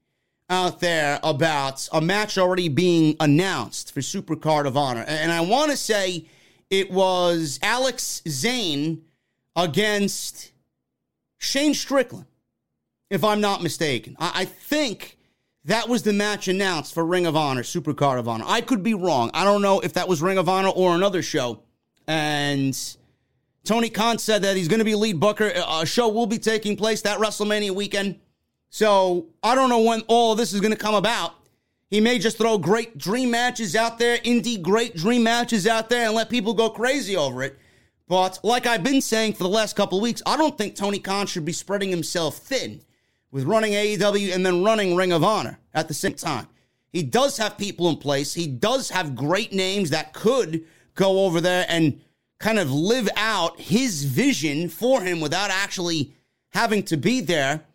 [0.50, 5.04] out there about a match already being announced for Supercard of Honor.
[5.08, 6.26] And I want to say
[6.70, 9.02] it was Alex Zayne
[9.56, 10.52] against
[11.40, 12.28] Shane Strickland,
[13.10, 14.16] if I'm not mistaken.
[14.20, 15.18] I, I think
[15.66, 18.46] that was the match announced for Ring of Honor, Supercard of Honor.
[18.48, 19.32] I could be wrong.
[19.34, 21.62] I don't know if that was Ring of Honor or another show.
[22.06, 22.78] And
[23.64, 25.54] Tony Khan said that he's going to be lead booker.
[25.56, 28.20] A show will be taking place that WrestleMania weekend.
[28.70, 31.36] So I don't know when all this is going to come about.
[31.90, 36.08] He may just throw great dream matches out there, indie great dream matches out there,
[36.08, 37.58] and let people go crazy over it.
[38.08, 41.00] But like I've been saying for the last couple of weeks, I don't think Tony
[41.00, 42.82] Khan should be spreading himself thin
[43.34, 46.48] with running AEW and then running Ring of Honor at the same time.
[46.92, 48.36] He does have people in place.
[48.36, 50.64] He does have great names that could
[50.94, 52.00] go over there and
[52.40, 56.14] kind of live out his vision for him without actually
[56.52, 57.66] having to be there.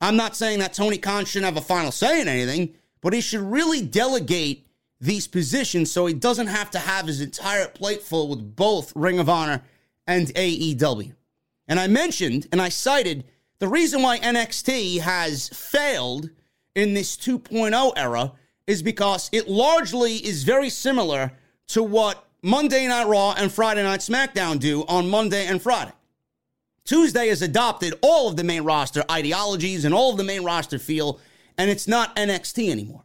[0.00, 3.20] I'm not saying that Tony Khan shouldn't have a final say in anything, but he
[3.20, 4.66] should really delegate
[5.00, 9.20] these positions so he doesn't have to have his entire plate full with both Ring
[9.20, 9.62] of Honor
[10.08, 11.14] and AEW.
[11.68, 13.24] And I mentioned and I cited
[13.58, 16.30] the reason why NXT has failed
[16.74, 18.32] in this 2.0 era
[18.66, 21.32] is because it largely is very similar
[21.68, 25.92] to what Monday Night Raw and Friday Night SmackDown do on Monday and Friday.
[26.84, 30.78] Tuesday has adopted all of the main roster ideologies and all of the main roster
[30.78, 31.18] feel,
[31.56, 33.04] and it's not NXT anymore.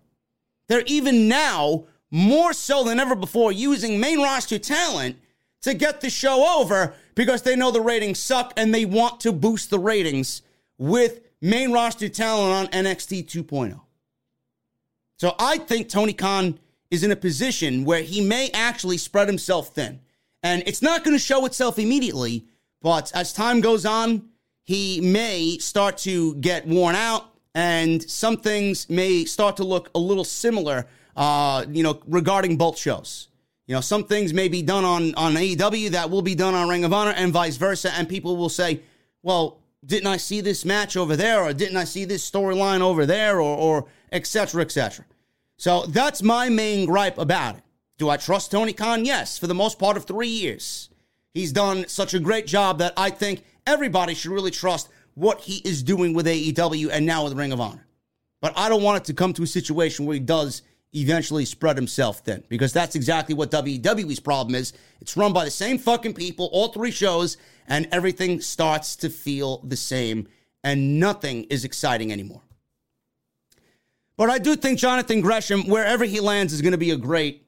[0.68, 5.18] They're even now more so than ever before using main roster talent
[5.62, 9.34] to get the show over because they know the ratings suck and they want to
[9.34, 10.42] boost the ratings
[10.78, 13.78] with main roster talent on NXT 2.0.
[15.18, 16.58] So I think Tony Khan
[16.90, 20.00] is in a position where he may actually spread himself thin.
[20.44, 22.46] And it's not going to show itself immediately,
[22.82, 24.30] but as time goes on,
[24.64, 30.00] he may start to get worn out and some things may start to look a
[30.00, 33.28] little similar, uh, you know, regarding both shows.
[33.70, 36.68] You know, some things may be done on, on AEW that will be done on
[36.68, 37.94] Ring of Honor and vice versa.
[37.94, 38.82] And people will say,
[39.22, 41.44] well, didn't I see this match over there?
[41.44, 43.40] Or didn't I see this storyline over there?
[43.40, 45.06] Or, or et cetera, et cetera.
[45.58, 47.64] So that's my main gripe about it.
[48.00, 49.06] Do I trust Tony Khan?
[49.06, 50.90] Yes, for the most part of three years.
[51.36, 55.58] He's done such a great job that I think everybody should really trust what he
[55.58, 57.86] is doing with AEW and now with Ring of Honor.
[58.42, 60.64] But I don't want it to come to a situation where he does
[60.94, 64.74] eventually spread himself thin because that's exactly what WWE's problem is.
[65.02, 67.38] It's run by the same fucking people, all three shows,
[67.68, 70.28] and everything starts to feel the same
[70.64, 72.42] and nothing is exciting anymore.
[74.18, 77.48] But I do think Jonathan Gresham, wherever he lands, is going to be a great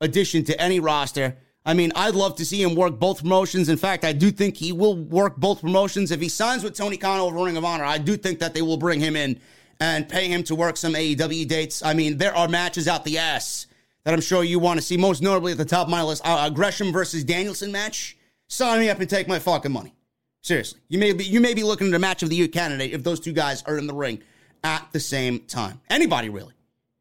[0.00, 1.36] addition to any roster.
[1.64, 3.68] I mean, I'd love to see him work both promotions.
[3.68, 6.10] In fact, I do think he will work both promotions.
[6.10, 8.62] If he signs with Tony Khan over Ring of Honor, I do think that they
[8.62, 9.40] will bring him in
[9.80, 11.82] and pay him to work some AEW dates.
[11.82, 13.66] I mean, there are matches out the ass
[14.04, 14.96] that I'm sure you want to see.
[14.96, 18.16] Most notably at the top of my list, uh, Gresham versus Danielson match.
[18.48, 19.94] Sign me up and take my fucking money.
[20.40, 22.92] Seriously, you may be you may be looking at a match of the year candidate
[22.92, 24.22] if those two guys are in the ring
[24.64, 25.80] at the same time.
[25.90, 26.54] Anybody, really.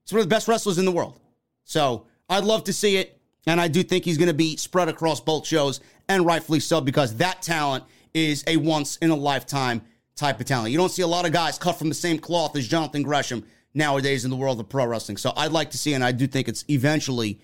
[0.04, 1.20] It's one of the best wrestlers in the world.
[1.64, 3.20] So I'd love to see it.
[3.46, 6.82] And I do think he's going to be spread across both shows, and rightfully so,
[6.82, 9.82] because that talent is a once in a lifetime
[10.18, 10.72] type of talent.
[10.72, 13.46] You don't see a lot of guys cut from the same cloth as Jonathan Gresham
[13.74, 15.18] nowadays in the world of pro wrestling.
[15.18, 17.40] So I'd like to see, and I do think it's eventually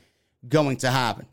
[0.49, 1.28] going to happen.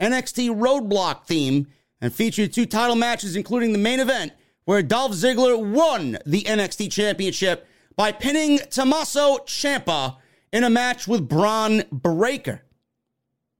[0.00, 1.68] NXT Roadblock theme
[2.00, 4.32] and featured two title matches, including the main event,
[4.68, 7.66] where Dolph Ziggler won the NXT Championship
[7.96, 10.16] by pinning Tommaso Ciampa
[10.52, 12.60] in a match with Bron Breakker.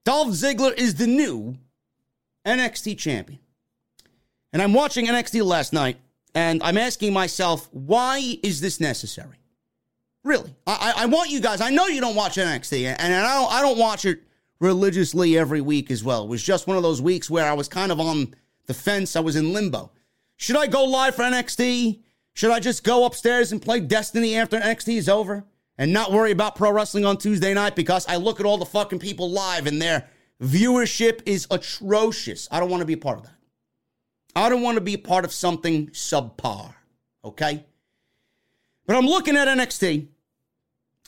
[0.04, 1.56] Dolph Ziggler is the new
[2.44, 3.38] NXT champion.
[4.52, 5.96] And I'm watching NXT last night,
[6.34, 9.38] and I'm asking myself, why is this necessary?
[10.24, 11.62] Really, I, I want you guys.
[11.62, 14.20] I know you don't watch NXT, and I don't, I don't watch it
[14.61, 16.24] religiously every week as well.
[16.24, 18.34] It was just one of those weeks where I was kind of on
[18.66, 19.16] the fence.
[19.16, 19.90] I was in limbo.
[20.39, 21.99] Should I go live for NXT?
[22.32, 25.45] Should I just go upstairs and play Destiny after NXT is over
[25.76, 28.64] and not worry about pro wrestling on Tuesday night because I look at all the
[28.64, 30.09] fucking people live and their
[30.41, 32.47] viewership is atrocious.
[32.53, 33.34] I don't want to be a part of that.
[34.36, 36.72] I don't want to be a part of something subpar,
[37.24, 37.64] okay?
[38.86, 40.07] But I'm looking at NXT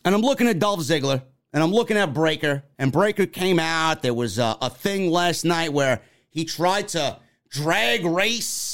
[0.04, 1.22] and I'm looking at Dolph Ziggler
[1.52, 4.02] and I'm looking at Breakker and Breakker came out.
[4.02, 8.69] There was a, a thing last night where he tried to drag race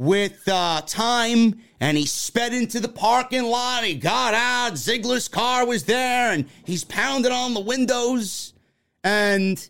[0.00, 3.84] with uh, time and he sped into the parking lot.
[3.84, 4.72] He got out.
[4.72, 8.54] Ziggler's car was there and he's pounding on the windows
[9.04, 9.68] and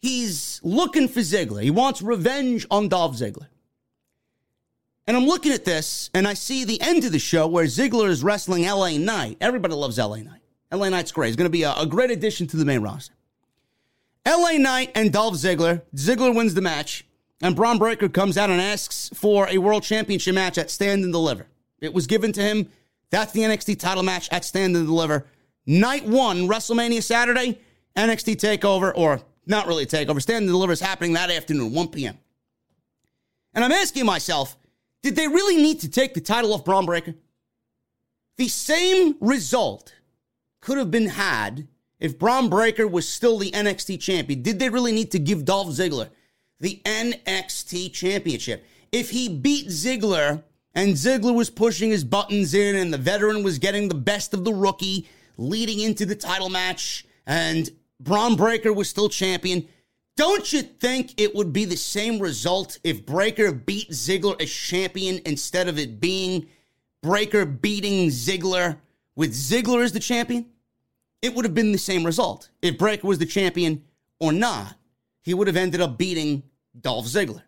[0.00, 1.62] he's looking for Ziggler.
[1.62, 3.48] He wants revenge on Dolph Ziggler.
[5.06, 8.08] And I'm looking at this and I see the end of the show where Ziggler
[8.08, 9.36] is wrestling LA Knight.
[9.42, 10.40] Everybody loves LA Knight.
[10.72, 11.26] LA Knight's great.
[11.26, 13.12] He's going to be a, a great addition to the main roster.
[14.26, 15.82] LA Knight and Dolph Ziggler.
[15.94, 17.04] Ziggler wins the match,
[17.40, 21.12] and Bron Breakker comes out and asks for a world championship match at Stand and
[21.12, 21.46] Deliver.
[21.80, 22.70] It was given to him.
[23.10, 25.26] That's the NXT title match at Stand and Deliver.
[25.66, 27.58] Night one, WrestleMania Saturday,
[27.96, 30.20] NXT TakeOver, or not really TakeOver.
[30.20, 32.18] Stand and Deliver is happening that afternoon, 1 p.m.
[33.54, 34.56] And I'm asking myself,
[35.02, 37.14] did they really need to take the title off Bron Breakker?
[38.36, 39.94] The same result
[40.60, 41.66] could have been had
[41.98, 44.42] if Bron Breakker was still the NXT champion.
[44.42, 46.10] Did they really need to give Dolph Ziggler
[46.60, 48.64] the NXT championship?
[48.92, 50.42] If he beat Ziggler
[50.74, 54.44] and Ziggler was pushing his buttons in and the veteran was getting the best of
[54.44, 59.66] the rookie leading into the title match and Bron Breakker was still champion,
[60.16, 65.20] don't you think it would be the same result if Breakker beat Ziggler as champion
[65.24, 66.46] instead of it being
[67.02, 68.76] Breakker beating Ziggler
[69.16, 70.46] with Ziggler as the champion,
[71.22, 72.50] it would have been the same result.
[72.62, 73.82] If Breakker was the champion
[74.18, 74.76] or not,
[75.22, 76.42] he would have ended up beating
[76.82, 77.42] Dolph Ziggler.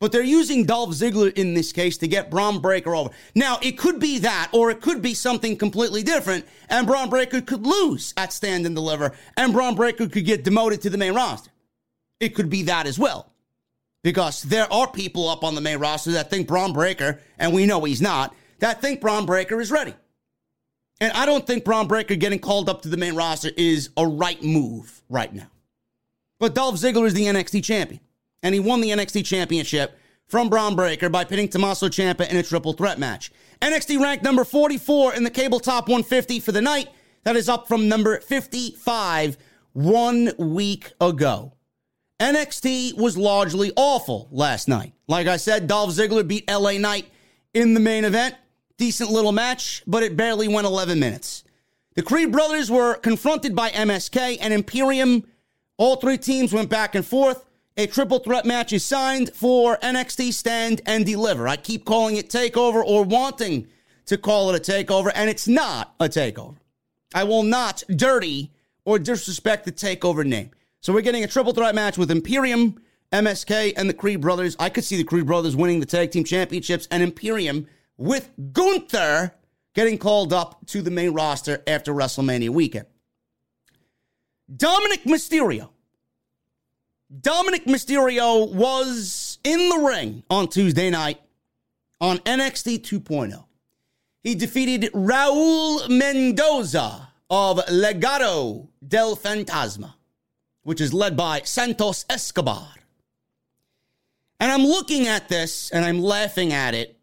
[0.00, 3.10] But they're using Dolph Ziggler in this case to get Bron Breakker over.
[3.34, 7.40] Now, it could be that, or it could be something completely different, and Bron Breakker
[7.40, 11.14] could lose at Stand and Deliver, and Bron Breakker could get demoted to the main
[11.14, 11.50] roster.
[12.20, 13.32] It could be that as well.
[14.04, 17.66] Because there are people up on the main roster that think Bron Breakker, and we
[17.66, 19.94] know he's not, that think Bron Breakker is ready.
[21.00, 24.06] And I don't think Bron Breakker getting called up to the main roster is a
[24.06, 25.50] right move right now.
[26.38, 28.00] But Dolph Ziggler is the NXT champion.
[28.42, 32.42] And he won the NXT championship from Bron Breakker by pinning Tommaso Ciampa in a
[32.42, 33.32] triple threat match.
[33.60, 36.88] NXT ranked number 44 in the cable top 150 for the night.
[37.24, 39.36] That is up from number 55
[39.72, 41.52] one week ago.
[42.20, 44.92] NXT was largely awful last night.
[45.06, 47.06] Like I said, Dolph Ziggler beat LA Knight
[47.54, 48.34] in the main event.
[48.76, 51.44] Decent little match, but it barely went 11 minutes.
[51.94, 55.24] The Creed brothers were confronted by MSK and Imperium.
[55.78, 57.44] All three teams went back and forth.
[57.78, 61.46] A triple threat match is signed for NXT Stand and Deliver.
[61.46, 63.68] I keep calling it TakeOver or wanting
[64.06, 66.56] to call it a TakeOver, and it's not a TakeOver.
[67.14, 68.50] I will not dirty
[68.84, 70.50] or disrespect the TakeOver name.
[70.80, 74.56] So we're getting a triple threat match with Imperium, MSK, and the Creed brothers.
[74.58, 79.32] I could see the Creed brothers winning the tag team championships and Imperium with Gunther
[79.76, 82.86] getting called up to the main roster after WrestleMania weekend.
[84.56, 85.68] Dominic Mysterio.
[87.10, 91.20] Dominik Mysterio was in the ring on Tuesday night
[92.00, 93.44] on NXT 2.0.
[94.22, 99.94] He defeated Raul Mendoza of Legado del Fantasma,
[100.64, 102.68] which is led by Santos Escobar.
[104.38, 106.98] And I'm looking at this and I'm laughing at it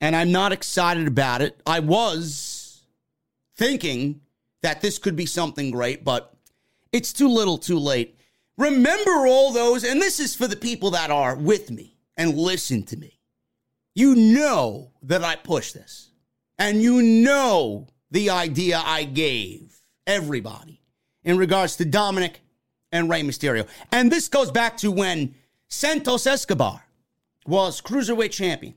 [0.00, 1.60] and I'm not excited about it.
[1.64, 2.82] I was
[3.56, 4.22] thinking
[4.62, 6.34] that this could be something great, but
[6.90, 8.15] it's too little too late.
[8.58, 12.82] Remember all those, and this is for the people that are with me and listen
[12.84, 13.20] to me.
[13.94, 16.10] You know that I push this,
[16.58, 20.80] and you know the idea I gave everybody
[21.24, 22.36] in regards to Dominik
[22.92, 23.66] and Rey Mysterio.
[23.92, 25.34] And this goes back to when
[25.68, 26.82] Santos Escobar
[27.46, 28.74] was cruiserweight champion.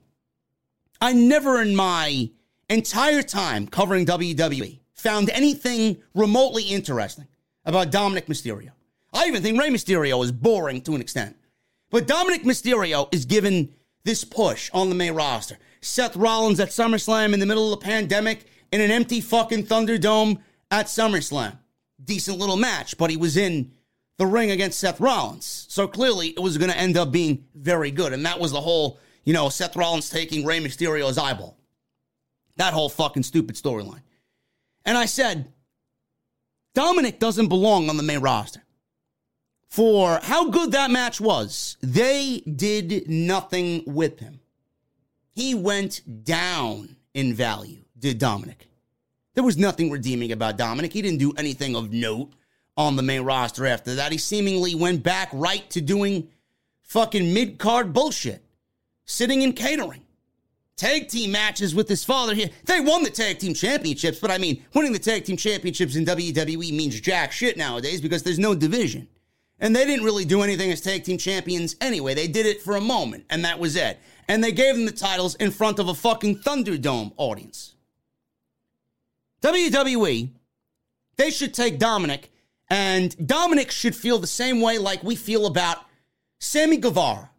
[0.99, 2.29] I never in my
[2.69, 7.27] entire time covering WWE found anything remotely interesting
[7.65, 8.71] about Dominik Mysterio.
[9.13, 11.35] I even think Rey Mysterio is boring to an extent.
[11.89, 15.57] But Dominik Mysterio is given this push on the main roster.
[15.81, 20.39] Seth Rollins at SummerSlam in the middle of the pandemic in an empty fucking Thunderdome
[20.69, 21.57] at SummerSlam.
[22.03, 23.71] Decent little match, but he was in
[24.17, 25.65] the ring against Seth Rollins.
[25.69, 28.13] So clearly it was going to end up being very good.
[28.13, 31.57] And that was the whole, you know, Seth Rollins taking Rey Mysterio's eyeball.
[32.57, 34.01] That whole fucking stupid storyline.
[34.85, 35.51] And I said,
[36.75, 38.63] Dominik doesn't belong on the main roster.
[39.69, 44.39] For how good that match was, they did nothing with him.
[45.31, 48.67] He went down in value, did Dominik.
[49.35, 50.91] There was nothing redeeming about Dominik.
[50.91, 52.31] He didn't do anything of note
[52.75, 54.11] on the main roster after that.
[54.11, 56.29] He seemingly went back right to doing
[56.81, 58.43] fucking mid card bullshit,
[59.05, 60.01] sitting in catering.
[60.77, 62.49] Tag team matches with his father here.
[62.65, 66.05] They won the tag team championships, but I mean, winning the tag team championships in
[66.05, 69.07] WWE means jack shit nowadays because there's no division.
[69.59, 72.13] And they didn't really do anything as tag team champions anyway.
[72.13, 73.99] They did it for a moment, and that was it.
[74.27, 77.75] And they gave them the titles in front of a fucking Thunderdome audience.
[79.41, 80.29] WWE,
[81.17, 82.25] they should take Dominik
[82.69, 85.85] and Dominik should feel the same way like we feel about
[86.39, 87.31] Sammy Guevara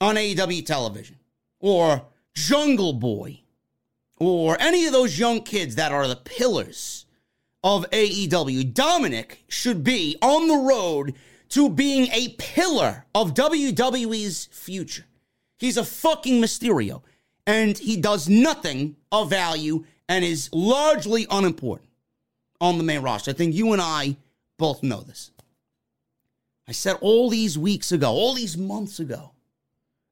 [0.00, 1.16] on AEW television
[1.60, 2.02] or
[2.34, 3.40] Jungle Boy
[4.16, 7.06] or any of those young kids that are the pillars
[7.62, 8.72] of AEW.
[8.72, 11.14] Dominik should be on the road
[11.54, 15.04] to being a pillar of WWE's future.
[15.56, 17.02] He's a fucking Mysterio
[17.46, 21.88] and he does nothing of value and is largely unimportant
[22.60, 23.30] on the main roster.
[23.30, 24.16] I think you and I
[24.58, 25.30] both know this.
[26.66, 29.30] I said all these weeks ago, all these months ago,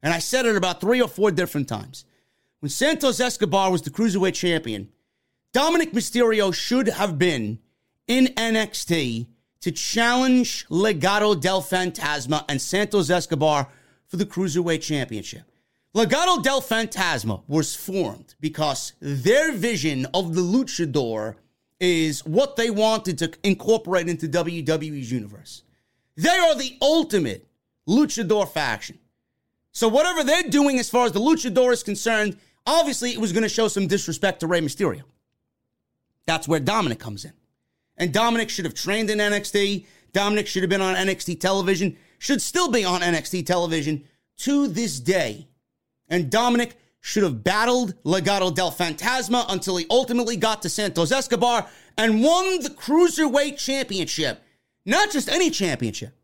[0.01, 2.05] and I said it about three or four different times.
[2.61, 4.91] When Santos Escobar was the Cruiserweight champion,
[5.53, 7.59] Dominik Mysterio should have been
[8.07, 9.27] in NXT
[9.63, 13.69] to challenge Legado del Fantasma and Santos Escobar
[14.07, 15.43] for the Cruiserweight Championship.
[15.95, 21.37] Legado del Fantasma was formed because their vision of the luchador
[21.81, 25.63] is what they wanted to incorporate into WWE's universe.
[26.17, 27.47] They are the ultimate
[27.89, 28.99] luchador faction.
[29.73, 32.37] So whatever they're doing as far as the luchador is concerned,
[32.67, 35.03] obviously it was going to show some disrespect to Rey Mysterio.
[36.27, 37.33] That's where Dominik comes in.
[37.97, 39.87] And Dominik should have trained in NXT.
[40.13, 44.05] Dominik should have been on NXT television, should still be on NXT television
[44.39, 45.49] to this day.
[46.09, 51.67] And Dominik should have battled Legado del Fantasma until he ultimately got to Santos Escobar
[51.99, 54.43] and won the Cruiserweight Championship.
[54.85, 56.15] Not just any championship,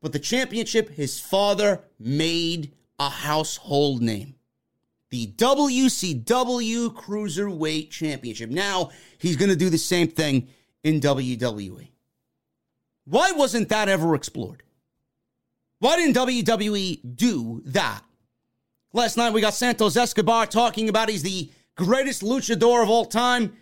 [0.00, 4.34] but the championship his father made a household name.
[5.10, 8.50] The WCW Cruiserweight Championship.
[8.50, 10.48] Now he's going to do the same thing
[10.82, 11.88] in WWE.
[13.04, 14.62] Why wasn't that ever explored?
[15.78, 18.02] Why didn't WWE do that?
[18.92, 23.56] Last night we got Santos Escobar talking about he's the greatest luchador of all time.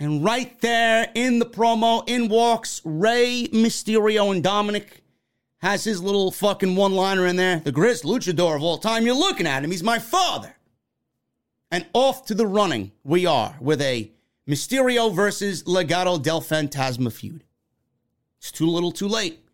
[0.00, 4.86] And right there in the promo, in walks Rey Mysterio and Dominik.
[5.60, 7.58] Has his little fucking one liner in there.
[7.58, 9.04] The greatest luchador of all time.
[9.04, 9.72] You're looking at him.
[9.72, 10.54] He's my father.
[11.72, 14.12] And off to the running we are with a
[14.48, 17.44] Mysterio versus Legado del Fantasma feud.
[18.38, 19.44] It's too little too late.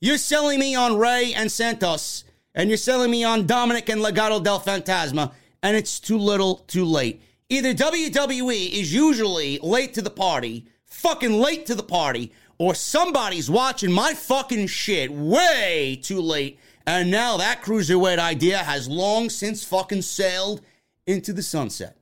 [0.00, 2.24] You're selling me on Rey and Santos
[2.58, 6.84] and you're selling me on Dominik and Legado del Fantasma, and it's too little too
[6.84, 7.22] late.
[7.48, 13.48] Either WWE is usually late to the party, fucking late to the party, or somebody's
[13.48, 19.62] watching my fucking shit way too late, and now that cruiserweight idea has long since
[19.62, 20.60] fucking sailed
[21.06, 21.96] into the sunset.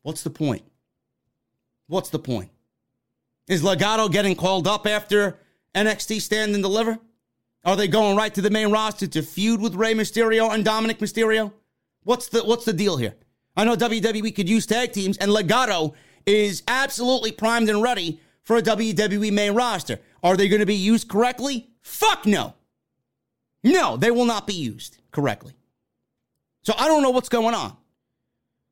[0.00, 0.64] What's the point?
[1.92, 2.50] What's the point?
[3.48, 5.38] Is Legado getting called up after
[5.74, 6.98] NXT Stand and Deliver?
[7.66, 11.00] Are they going right to the main roster to feud with Rey Mysterio and Dominik
[11.00, 11.52] Mysterio?
[12.04, 13.14] What's the what's the deal here?
[13.58, 15.92] I know WWE could use tag teams, and Legado
[16.24, 19.98] is absolutely primed and ready for a WWE main roster.
[20.22, 21.68] Are they going to be used correctly?
[21.82, 22.54] Fuck no.
[23.62, 25.52] No, they will not be used correctly.
[26.62, 27.76] So I don't know what's going on.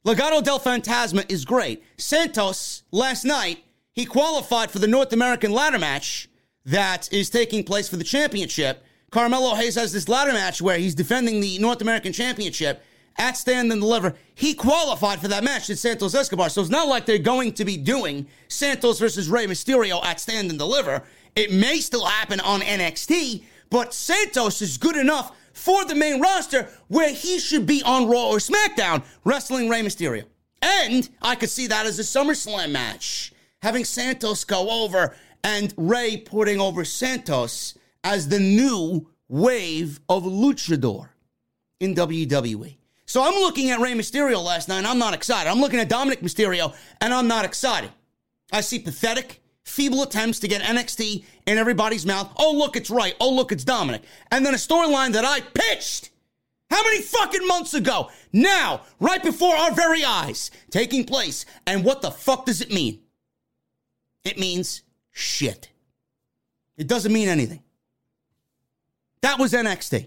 [0.05, 1.83] Legado del Fantasma is great.
[1.99, 6.29] Santos, last night, he qualified for the North American ladder match
[6.65, 8.83] that is taking place for the championship.
[9.11, 12.83] Carmelo Hayes has this ladder match where he's defending the North American Championship
[13.19, 14.15] at Stand and Deliver.
[14.35, 16.49] He qualified for that match at Santos Escobar.
[16.49, 20.49] So it's not like they're going to be doing Santos versus Rey Mysterio at Stand
[20.49, 21.03] and Deliver.
[21.37, 26.69] It may still happen on NXT, but Santos is good enough for the main roster
[26.89, 30.25] where he should be on Raw or SmackDown wrestling Rey Mysterio.
[30.63, 33.33] And I could see that as a SummerSlam match.
[33.63, 41.09] Having Santos go over and Rey putting over Santos as the new wave of luchador.
[41.81, 42.77] in WWE.
[43.07, 45.51] So I'm looking at Rey Mysterio last night and I'm not excited.
[45.51, 47.91] I'm looking at Dominik Mysterio and I'm not excited.
[48.53, 49.40] I see pathetic,
[49.71, 52.33] feeble attempts to get NXT in everybody's mouth.
[52.37, 53.15] Oh, look, it's right.
[53.21, 54.03] Oh, look, it's Dominik.
[54.31, 56.11] And then a storyline that I pitched
[56.71, 58.11] how many fucking months ago?
[58.33, 61.45] Now, right before our very eyes, taking place.
[61.67, 63.01] And what the fuck does it mean?
[64.25, 65.71] It means shit.
[66.77, 67.63] It doesn't mean anything.
[69.23, 70.07] That was NXT.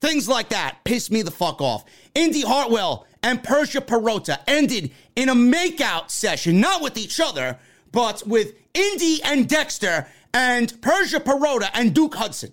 [0.00, 1.84] Things like that piss me the fuck off.
[2.14, 7.58] Indi Hartwell and Persia Pirotta ended in a makeout session, not with each other,
[7.92, 12.52] but with Indi and Dexter and Persia Pirotta and Duke Hudson.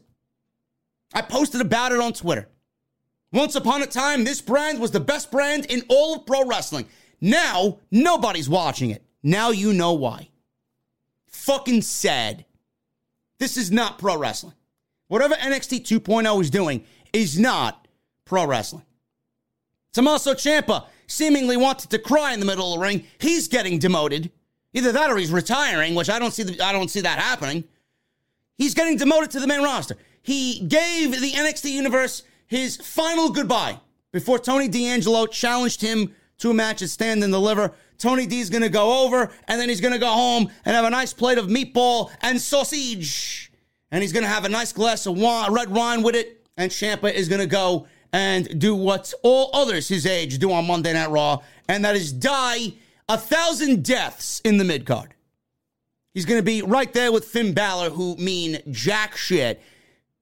[1.13, 2.49] I posted about it on Twitter.
[3.31, 6.85] Once upon a time, this brand was the best brand in all of pro wrestling.
[7.21, 9.03] Now, nobody's watching it.
[9.21, 10.29] Now you know why.
[11.27, 12.45] Fucking sad.
[13.37, 14.53] This is not pro wrestling.
[15.07, 17.87] Whatever NXT 2.0 is doing is not
[18.25, 18.85] pro wrestling.
[19.93, 23.03] Tommaso Ciampa seemingly wanted to cry in the middle of the ring.
[23.19, 24.31] He's getting demoted.
[24.73, 26.43] Either that or he's retiring, which I don't see.
[26.43, 27.63] The, I don't see that happening.
[28.57, 29.95] He's getting demoted to the main roster.
[30.21, 33.79] He gave the NXT universe his final goodbye
[34.11, 37.73] before Tony D'Angelo challenged him to a match at Stand and Deliver.
[37.97, 41.13] Tony D's gonna go over and then he's gonna go home and have a nice
[41.13, 43.51] plate of meatball and sausage.
[43.91, 46.45] And he's gonna have a nice glass of wine, red wine with it.
[46.57, 50.93] And Ciampa is gonna go and do what all others his age do on Monday
[50.93, 52.73] Night Raw, and that is die
[53.09, 55.15] a thousand deaths in the mid card.
[56.13, 59.61] He's gonna be right there with Finn Balor, who mean jack shit.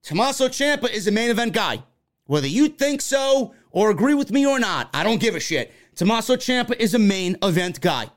[0.03, 1.83] Tommaso Ciampa is a main event guy.
[2.25, 5.73] Whether you think so or agree with me or not, I don't give a shit.
[5.95, 8.07] Tommaso Ciampa is a main event guy.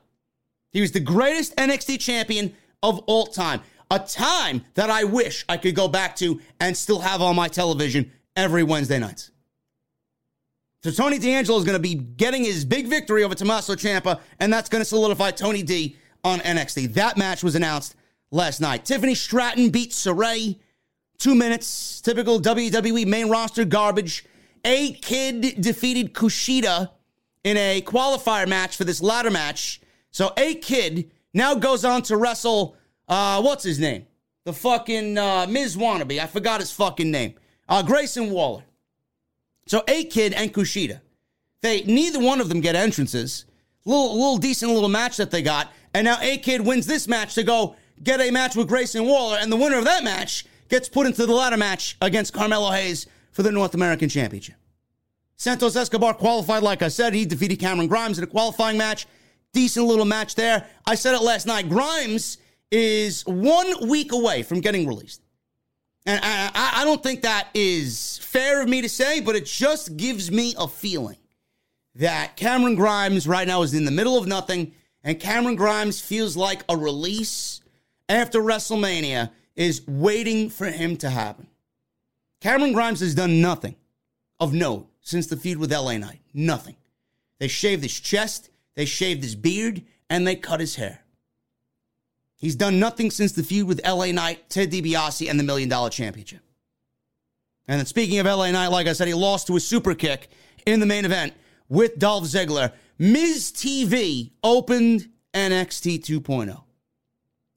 [0.71, 3.61] He was the greatest NXT champion of all time.
[3.89, 7.49] A time that I wish I could go back to and still have on my
[7.49, 9.30] television every Wednesday nights.
[10.83, 14.51] So Tony D'Angelo is going to be getting his big victory over Tommaso Ciampa, and
[14.51, 16.95] that's going to solidify Tony D on NXT.
[16.95, 17.95] That match was announced
[18.31, 18.83] last night.
[18.85, 20.57] Tiffany Stratton beat Sarray.
[21.19, 24.25] Two minutes, typical WWE main roster garbage.
[24.65, 26.89] A Kid defeated Kushida
[27.43, 29.81] in a qualifier match for this ladder match.
[30.09, 32.75] So A Kid now goes on to wrestle,
[33.07, 34.07] uh, what's his name?
[34.45, 36.19] The fucking uh, Wannabe.
[36.19, 37.35] I forgot his fucking name.
[37.69, 38.63] Uh, Grayson Waller.
[39.71, 40.99] So A Kid and Kushida.
[41.61, 43.45] They neither one of them get entrances.
[43.85, 45.71] Little little decent little match that they got.
[45.93, 49.37] And now A Kid wins this match to go get a match with Grayson Waller.
[49.39, 53.07] And the winner of that match gets put into the ladder match against Carmelo Hayes
[53.31, 54.55] for the North American Championship.
[55.37, 57.13] Santos Escobar qualified, like I said.
[57.13, 59.07] He defeated Cameron Grimes in a qualifying match.
[59.53, 60.67] Decent little match there.
[60.85, 61.69] I said it last night.
[61.69, 62.39] Grimes
[62.71, 65.21] is one week away from getting released.
[66.05, 69.97] And I, I, don't think that is fair of me to say, but it just
[69.97, 71.17] gives me a feeling
[71.95, 74.73] that Cameron Grimes right now is in the middle of nothing,
[75.03, 77.61] and Cameron Grimes feels like a release
[78.09, 81.47] after WrestleMania is waiting for him to happen.
[82.39, 83.75] Cameron Grimes has done nothing
[84.39, 86.21] of note since the feud with LA Knight.
[86.33, 86.77] Nothing.
[87.37, 91.00] They shaved his chest, they shaved his beard, and they cut his hair.
[92.41, 95.91] He's done nothing since the feud with LA Knight, Ted DiBiase, and the Million Dollar
[95.91, 96.41] Championship.
[97.67, 100.29] And then speaking of LA Knight, like I said, he lost to a super kick
[100.65, 101.33] in the main event
[101.69, 102.73] with Dolph Ziggler.
[102.97, 106.63] Miz TV opened NXT 2.0.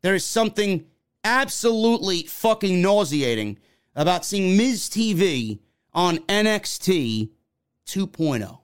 [0.02, 0.84] There is something
[1.24, 3.58] absolutely fucking nauseating
[3.96, 5.60] about seeing Miz TV
[5.94, 7.30] on NXT
[7.86, 8.58] 2.0.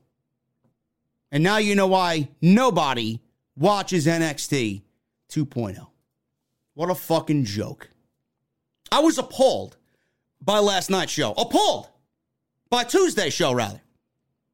[1.32, 3.20] And now you know why nobody
[3.56, 4.82] watches NXT
[5.30, 5.89] 2.0.
[6.74, 7.90] What a fucking joke.
[8.92, 9.76] I was appalled
[10.40, 11.32] by last night's show.
[11.32, 11.88] Appalled.
[12.68, 13.80] By Tuesday's show, rather.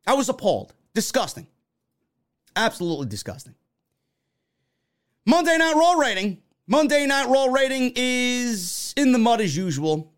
[0.06, 0.74] I was appalled.
[0.94, 1.46] Disgusting.
[2.54, 3.54] Absolutely disgusting.
[5.26, 10.12] Monday Night Raw rating Monday Night Raw rating is in the mud as usual.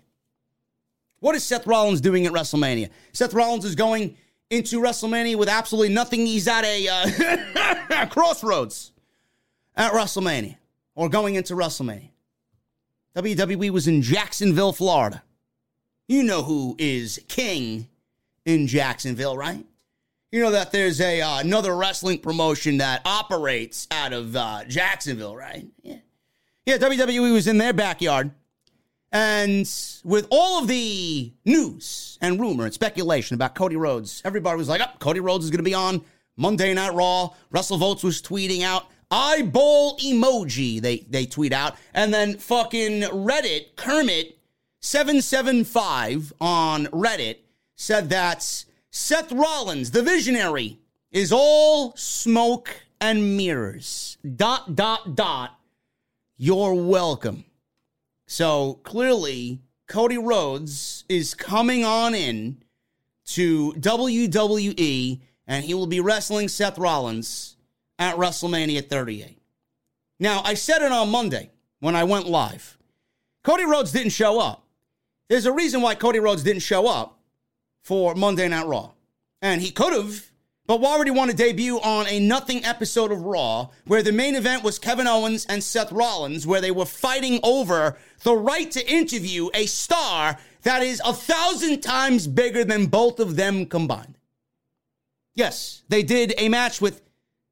[1.20, 2.90] What is Seth Rollins doing at WrestleMania?
[3.14, 4.16] Seth Rollins is going
[4.50, 6.26] into WrestleMania with absolutely nothing.
[6.26, 8.92] He's at a uh, crossroads
[9.76, 10.56] at WrestleMania
[10.96, 12.10] or going into WrestleMania.
[13.16, 15.24] WWE was in Jacksonville, Florida.
[16.08, 17.88] You know who is king
[18.46, 19.66] in Jacksonville, right?
[20.32, 25.36] You know that there's a uh, another wrestling promotion that operates out of uh, Jacksonville,
[25.36, 25.68] right?
[25.82, 25.98] Yeah.
[26.66, 28.32] Yeah, WWE was in their backyard.
[29.12, 29.70] And
[30.04, 34.82] with all of the news and rumor and speculation about Cody Rhodes, everybody was like,
[34.82, 36.02] oh, Cody Rhodes is going to be on
[36.38, 37.30] Monday Night Raw.
[37.54, 41.76] WrestleVotes was tweeting out, eyeball emoji, they, they tweet out.
[41.94, 44.38] And then fucking Reddit, Kermit,
[44.82, 47.38] 775 on Reddit
[47.76, 50.80] said that Seth Rollins, the visionary,
[51.12, 54.18] is all smoke and mirrors.
[54.36, 55.60] Dot, dot, dot.
[56.38, 57.46] You're welcome.
[58.30, 62.62] So clearly, Cody Rhodes is coming on in
[63.26, 67.58] to WWE and he will be wrestling Seth Rollins
[67.98, 69.40] at WrestleMania 38.
[70.20, 71.50] Now, I said it on Monday
[71.80, 72.78] when I went live.
[73.44, 74.64] Cody Rhodes didn't show up.
[75.28, 77.18] There's a reason why Cody Rhodes didn't show up
[77.82, 78.92] for Monday Night Raw.
[79.42, 80.29] And he could have,
[80.70, 84.64] but he want to debut on a nothing episode of Raw where the main event
[84.64, 89.50] was Kevin Owens and Seth Rollins, where they were fighting over the right to interview
[89.56, 94.20] a star that is a thousand times bigger than both of them combined?
[95.34, 97.02] Yes, they did a match with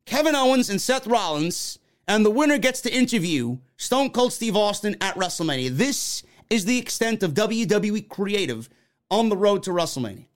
[0.06, 4.96] Kevin Owens and Seth Rollins, and the winner gets to interview Stone Cold Steve Austin
[5.02, 5.72] at WrestleMania.
[5.72, 8.70] This is the extent of WWE creative
[9.10, 10.28] on the road to WrestleMania.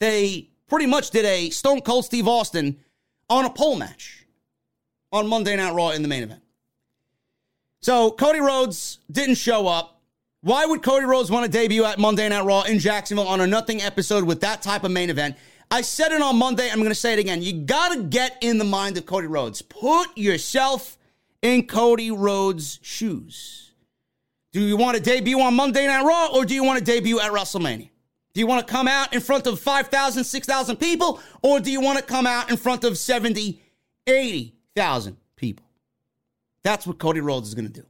[0.00, 2.78] They pretty much did a Stone Cold Steve Austin
[3.28, 4.24] on a pole match
[5.12, 6.40] on Monday Night Raw in the main event.
[7.82, 10.00] So Cody Rhodes didn't show up.
[10.40, 13.46] Why would Cody Rhodes want to debut at Monday Night Raw in Jacksonville on a
[13.46, 15.36] nothing episode with that type of main event?
[15.70, 16.70] I said it on Monday.
[16.70, 17.42] I'm going to say it again.
[17.42, 19.60] You got to get in the mind of Cody Rhodes.
[19.60, 20.96] Put yourself
[21.42, 23.72] in Cody Rhodes' shoes.
[24.52, 27.20] Do you want to debut on Monday Night Raw or do you want to debut
[27.20, 27.90] at WrestleMania?
[28.34, 31.80] Do you want to come out in front of 5,000, 6,000 people or do you
[31.80, 33.60] want to come out in front of 70,
[34.06, 35.66] 80,000 people?
[36.62, 37.86] That's what Cody Rhodes is going to do.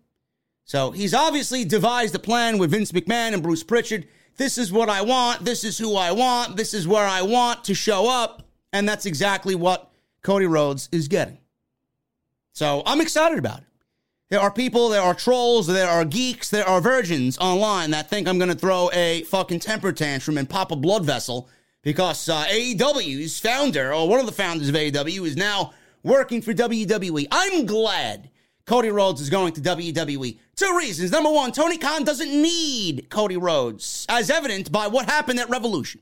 [0.65, 4.89] So he's obviously devised a plan with Vince McMahon and Bruce Pritchard this is what
[4.89, 5.45] I want.
[5.45, 6.57] This is who I want.
[6.57, 8.43] This is where I want to show up.
[8.73, 9.91] And that's exactly what
[10.23, 11.39] Cody Rhodes is getting.
[12.53, 13.67] So I'm excited about it.
[14.33, 18.27] There are people, there are trolls, there are geeks, there are virgins online that think
[18.27, 21.51] I'm going to throw a fucking temper tantrum and pop a blood vessel
[21.83, 26.55] because uh, AEW's founder, or one of the founders of AEW, is now working for
[26.55, 27.27] WWE.
[27.31, 28.31] I'm glad
[28.65, 30.39] Cody Rhodes is going to WWE.
[30.57, 31.13] Two reasons.
[31.13, 36.01] Number one, Tony Khan doesn't need Cody Rhodes, as evident by what happened at Revolution.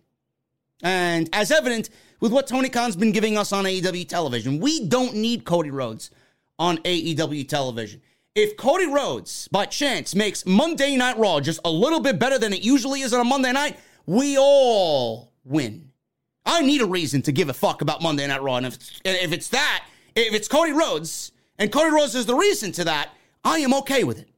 [0.85, 4.61] And as evident with what Tony Khan's been giving us on AEW television.
[4.61, 6.13] We don't need Cody Rhodes
[6.61, 8.03] on AEW television.
[8.41, 12.55] If Cody Rhodes, by chance, makes Monday Night Raw just a little bit better than
[12.55, 15.91] it usually is on a Monday night, we all win.
[16.47, 18.57] I need a reason to give a fuck about Monday Night Raw.
[18.57, 19.85] And if, if it's that,
[20.15, 23.11] if it's Cody Rhodes, and Cody Rhodes is the reason to that,
[23.45, 24.31] I am okay with it.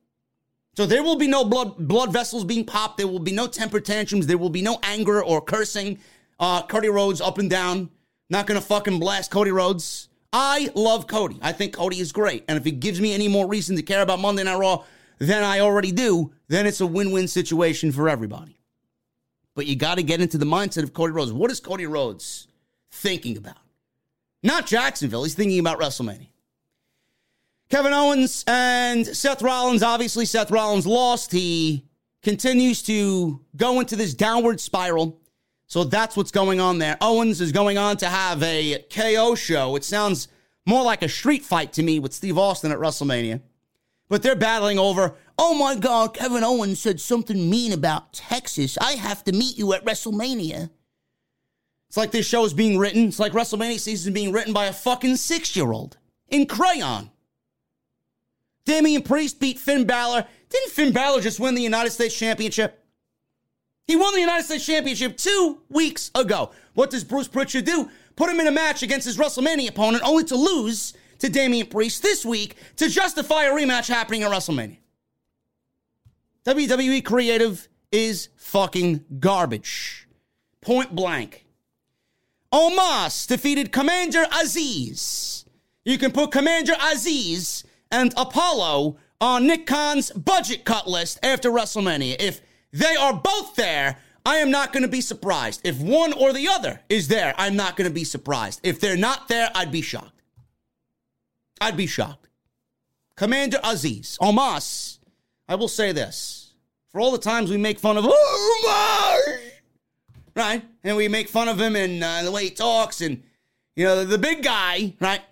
[0.76, 2.98] So there will be no blood blood vessels being popped.
[2.98, 4.26] There will be no temper tantrums.
[4.26, 6.00] There will be no anger or cursing.
[6.40, 7.88] Uh, Cody Rhodes up and down.
[8.28, 10.08] Not gonna fucking blast Cody Rhodes.
[10.32, 11.38] I love Cody.
[11.42, 12.44] I think Cody is great.
[12.48, 14.84] And if he gives me any more reason to care about Monday Night Raw
[15.18, 18.58] than I already do, then it's a win-win situation for everybody.
[19.54, 21.32] But you got to get into the mindset of Cody Rhodes.
[21.32, 22.48] What is Cody Rhodes
[22.90, 23.58] thinking about?
[24.42, 25.24] Not Jacksonville.
[25.24, 26.28] He's thinking about WrestleMania.
[27.68, 31.32] Kevin Owens and Seth Rollins, obviously, Seth Rollins lost.
[31.32, 31.86] He
[32.22, 35.21] continues to go into this downward spiral.
[35.72, 36.98] So that's what's going on there.
[37.00, 39.74] Owens is going on to have a KO show.
[39.74, 40.28] It sounds
[40.66, 43.40] more like a street fight to me with Steve Austin at WrestleMania.
[44.10, 48.76] But they're battling over, oh my God, Kevin Owens said something mean about Texas.
[48.82, 50.68] I have to meet you at WrestleMania.
[51.88, 53.08] It's like this show is being written.
[53.08, 55.96] It's like WrestleMania season is being written by a fucking six year old
[56.28, 57.10] in crayon.
[58.66, 60.26] Damian Priest beat Finn Balor.
[60.50, 62.81] Didn't Finn Balor just win the United States Championship?
[63.92, 66.52] He won the United States Championship two weeks ago.
[66.72, 67.90] What does Bruce Pritchard do?
[68.16, 72.02] Put him in a match against his WrestleMania opponent, only to lose to Damian Priest
[72.02, 74.78] this week to justify a rematch happening at WrestleMania.
[76.46, 80.08] WWE creative is fucking garbage.
[80.62, 81.44] Point blank.
[82.50, 85.44] Omos defeated Commander Azeez.
[85.84, 92.16] You can put Commander Azeez and Apollo on Nick Khan's budget cut list after WrestleMania.
[92.18, 92.40] If
[92.72, 95.60] they are both there, I am not going to be surprised.
[95.64, 98.60] If one or the other is there, I'm not going to be surprised.
[98.62, 100.22] If they're not there, I'd be shocked.
[101.60, 102.28] I'd be shocked.
[103.16, 104.98] Commander Azeez, Omos,
[105.48, 106.54] I will say this.
[106.90, 109.38] For all the times we make fun of Omos,
[110.34, 110.62] right?
[110.84, 113.22] And we make fun of him and uh, the way he talks and,
[113.76, 115.22] you know, the, the big guy, right?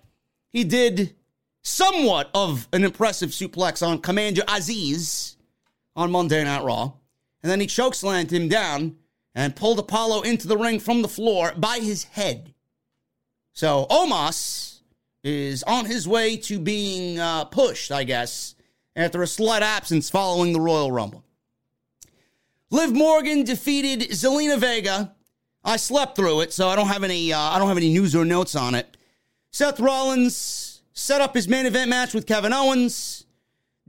[0.49, 1.15] He did
[1.63, 5.35] somewhat of an impressive suplex on Commander Azeez
[5.95, 6.93] on Monday Night Raw.
[7.43, 8.97] And then he chokeslammed him down
[9.33, 12.53] and pulled Apollo into the ring from the floor by his head.
[13.53, 14.79] So Omos
[15.23, 18.55] is on his way to being uh, pushed, I guess,
[18.95, 21.23] after a slight absence following the Royal Rumble.
[22.69, 25.13] Liv Morgan defeated Zelina Vega.
[25.63, 27.33] I slept through it, so I don't have any.
[27.33, 28.97] Uh, I don't have any news or notes on it.
[29.51, 33.25] Seth Rollins set up his main event match with Kevin Owens.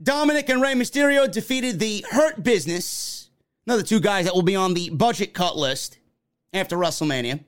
[0.01, 3.22] Dominik and Rey Mysterio defeated the Hurt Business,
[3.65, 5.97] another two guys that will be on the budget cut list
[6.53, 7.41] after WrestleMania.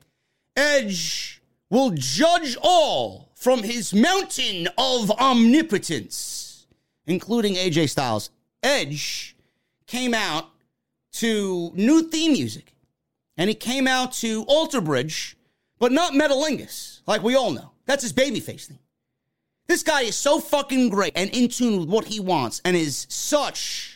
[0.56, 6.66] Edge will judge all from his mountain of omnipotence,
[7.06, 8.30] including AJ Styles.
[8.62, 9.36] Edge
[9.86, 10.48] came out
[11.12, 12.74] to new theme music,
[13.36, 15.36] and he came out to Alter Bridge,
[15.78, 17.72] but not Metalingus, like we all know.
[17.84, 18.78] That's his babyface thing.
[19.68, 23.06] This guy is so fucking great and in tune with what he wants and is
[23.08, 23.95] such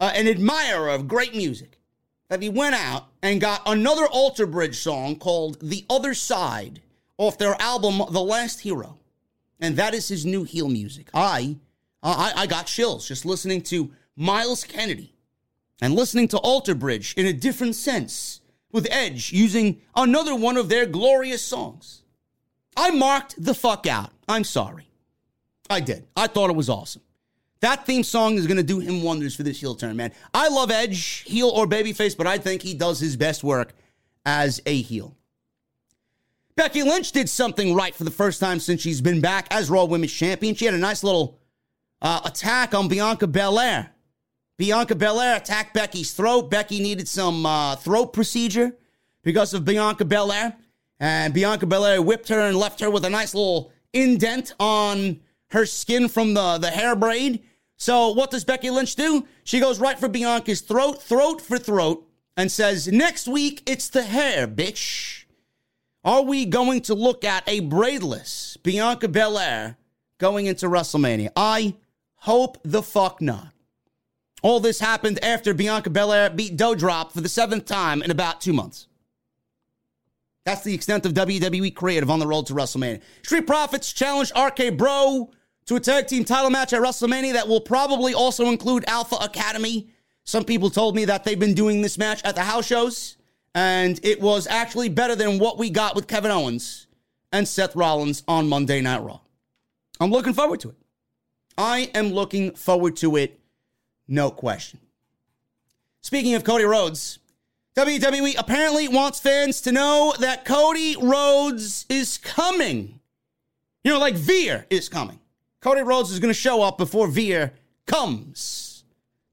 [0.00, 1.78] uh, an admirer of great music
[2.28, 6.80] that he went out and got another Alter Bridge song called The Other Side
[7.18, 8.98] off their album The Last Hero.
[9.60, 11.10] And that is his new heel music.
[11.12, 11.56] I,
[12.02, 15.12] I, I got chills just listening to Myles Kennedy
[15.82, 18.40] and listening to Alter Bridge in a different sense
[18.72, 22.02] with Edge using another one of their glorious songs.
[22.76, 24.12] I marked the fuck out.
[24.28, 24.86] I'm sorry.
[25.68, 26.06] I did.
[26.16, 27.02] I thought it was awesome.
[27.60, 30.12] That theme song is going to do him wonders for this heel turn, man.
[30.32, 33.74] I love Edge, heel or babyface, but I think he does his best work
[34.24, 35.16] as a heel.
[36.56, 39.84] Becky Lynch did something right for the first time since she's been back as Raw
[39.84, 40.54] Women's Champion.
[40.54, 41.38] She had a nice little
[42.02, 43.90] uh, attack on Bianca Belair.
[44.58, 46.50] Bianca Belair attacked Becky's throat.
[46.50, 48.76] Becky needed some uh, throat procedure
[49.22, 50.56] because of Bianca Belair.
[50.98, 55.64] And Bianca Belair whipped her and left her with a nice little indent on her
[55.64, 57.42] skin from the, the hair braid.
[57.80, 59.26] So what does Becky Lynch do?
[59.42, 62.06] She goes right for Bianca's throat, throat for throat,
[62.36, 65.24] and says, Next week, it's the hair, bitch.
[66.04, 69.78] Are we going to look at a braidless Bianca Belair
[70.18, 71.30] going into WrestleMania?
[71.34, 71.74] I
[72.16, 73.48] hope the fuck not.
[74.42, 78.52] All this happened after Bianca Belair beat Doudrop for the seventh time in about two
[78.52, 78.88] months.
[80.44, 83.00] That's the extent of WWE creative on the road to WrestleMania.
[83.22, 85.30] Street Profits challenge RK Bro
[85.66, 89.88] to a tag team title match at WrestleMania that will probably also include Alpha Academy.
[90.24, 93.16] Some people told me that they've been doing this match at the house shows,
[93.54, 96.86] and it was actually better than what we got with Kevin Owens
[97.32, 99.20] and Seth Rollins on Monday Night Raw.
[100.00, 100.76] I'm looking forward to it.
[101.56, 103.38] I am looking forward to it,
[104.08, 104.80] no question.
[106.00, 107.18] Speaking of Cody Rhodes,
[107.76, 112.98] WWE apparently wants fans to know that Cody Rhodes is coming.
[113.84, 115.19] You know, like Veer is coming.
[115.60, 117.52] Cody Rhodes is going to show up before Veer
[117.86, 118.84] comes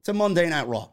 [0.04, 0.90] to Monday Night Raw.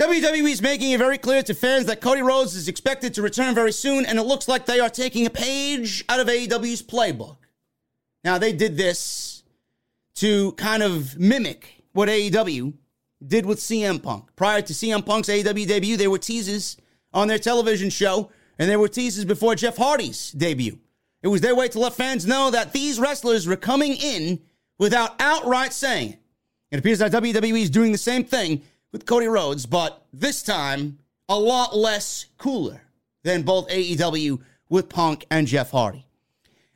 [0.00, 3.54] WWE is making it very clear to fans that Cody Rhodes is expected to return
[3.54, 7.36] very soon, and it looks like they are taking a page out of AEW's playbook.
[8.24, 9.44] Now, they did this
[10.16, 12.74] to kind of mimic what AEW
[13.24, 14.34] did with CM Punk.
[14.34, 16.76] Prior to CM Punk's AEW debut, there were teases
[17.12, 20.78] on their television show, and there were teases before Jeff Hardy's debut.
[21.22, 24.40] It was their way to let fans know that these wrestlers were coming in
[24.78, 26.18] without outright saying it.
[26.70, 28.62] It appears that WWE is doing the same thing
[28.92, 30.98] with Cody Rhodes, but this time
[31.28, 32.82] a lot less cooler
[33.22, 36.04] than both AEW with Punk and Jeff Hardy.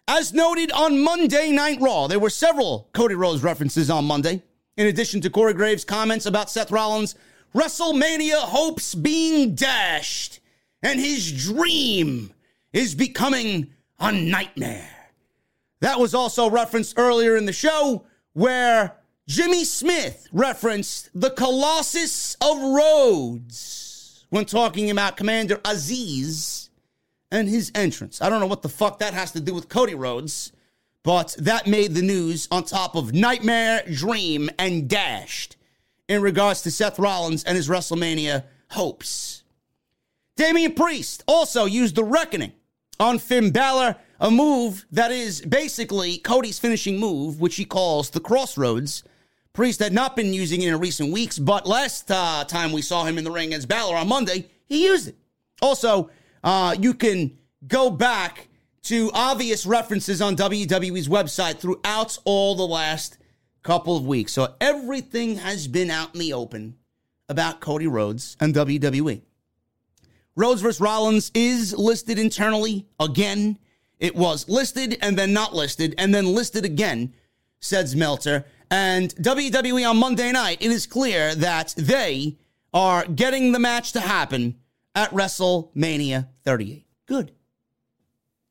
[0.09, 4.42] As noted on Monday Night Raw, there were several Cody Rhodes references on Monday.
[4.76, 7.14] In addition to Corey Graves' comments about Seth Rollins'
[7.55, 10.40] WrestleMania hopes being dashed,
[10.82, 12.32] and his dream
[12.72, 14.88] is becoming a nightmare.
[15.83, 18.05] That was also referenced earlier in the show
[18.35, 26.68] where Jimmy Smith referenced the Colossus of Rhodes when talking about Commander Azeez
[27.33, 28.22] and his entrance.
[28.22, 30.53] I don't know what the fuck that has to do with Cody Rhodes,
[31.03, 35.57] but that made the news on top of Nightmare, Dream, and Dashed
[36.09, 39.43] in regards to Seth Rollins and his WrestleMania hopes.
[40.37, 42.53] Damian Priest also used the Reckoning
[43.01, 48.20] on Finn Balor, a move that is basically Cody's finishing move, which he calls the
[48.20, 49.03] Cross Rhodes.
[49.53, 53.05] Priest had not been using it in recent weeks, but last uh, time we saw
[53.05, 55.16] him in the ring against Balor on Monday, he used it.
[55.61, 56.09] Also,
[56.45, 58.49] uh, you can go back
[58.85, 63.18] to obvious references on WWE's website throughout all the last
[63.64, 64.33] couple of weeks.
[64.33, 66.77] So everything has been out in the open
[67.29, 69.23] about Cody Rhodes and WWE.
[70.37, 73.59] Rhodes versus Rollins is listed internally again.
[74.03, 77.14] It was listed and then not listed and then listed again,
[77.61, 78.44] says Meltzer.
[78.68, 82.36] And WWE on Monday night, it is clear that they
[82.74, 84.57] are getting the match to happen
[84.96, 86.84] at WrestleMania 38.
[87.07, 87.30] Good.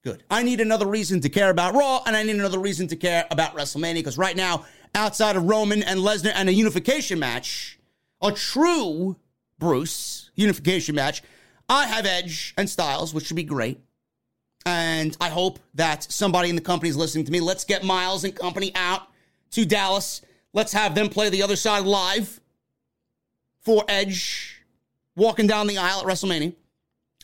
[0.05, 0.23] Good.
[0.31, 3.27] I need another reason to care about Raw, and I need another reason to care
[3.29, 7.77] about WrestleMania because right now, outside of Roman and Lesnar and a unification match,
[8.21, 9.17] a true
[9.59, 11.21] Bruce unification match,
[11.67, 13.81] I have Edge and Styles, which should be great.
[14.65, 17.39] And I hope that somebody in the company is listening to me.
[17.39, 19.07] Let's get Myles and company out
[19.51, 20.21] to Dallas.
[20.53, 22.39] Let's have them play the other side live
[23.61, 24.63] for Edge
[25.15, 26.55] walking down the aisle at WrestleMania.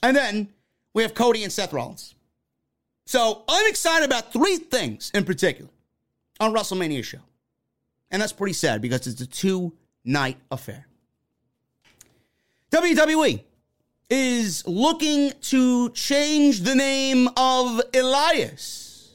[0.01, 0.49] And then
[0.93, 2.15] we have Cody and Seth Rollins.
[3.05, 5.69] So I'm excited about three things in particular
[6.39, 7.21] on WrestleMania show.
[8.11, 9.73] And that's pretty sad because it's a two
[10.03, 10.87] night affair.
[12.71, 13.43] WWE
[14.09, 19.13] is looking to change the name of Elias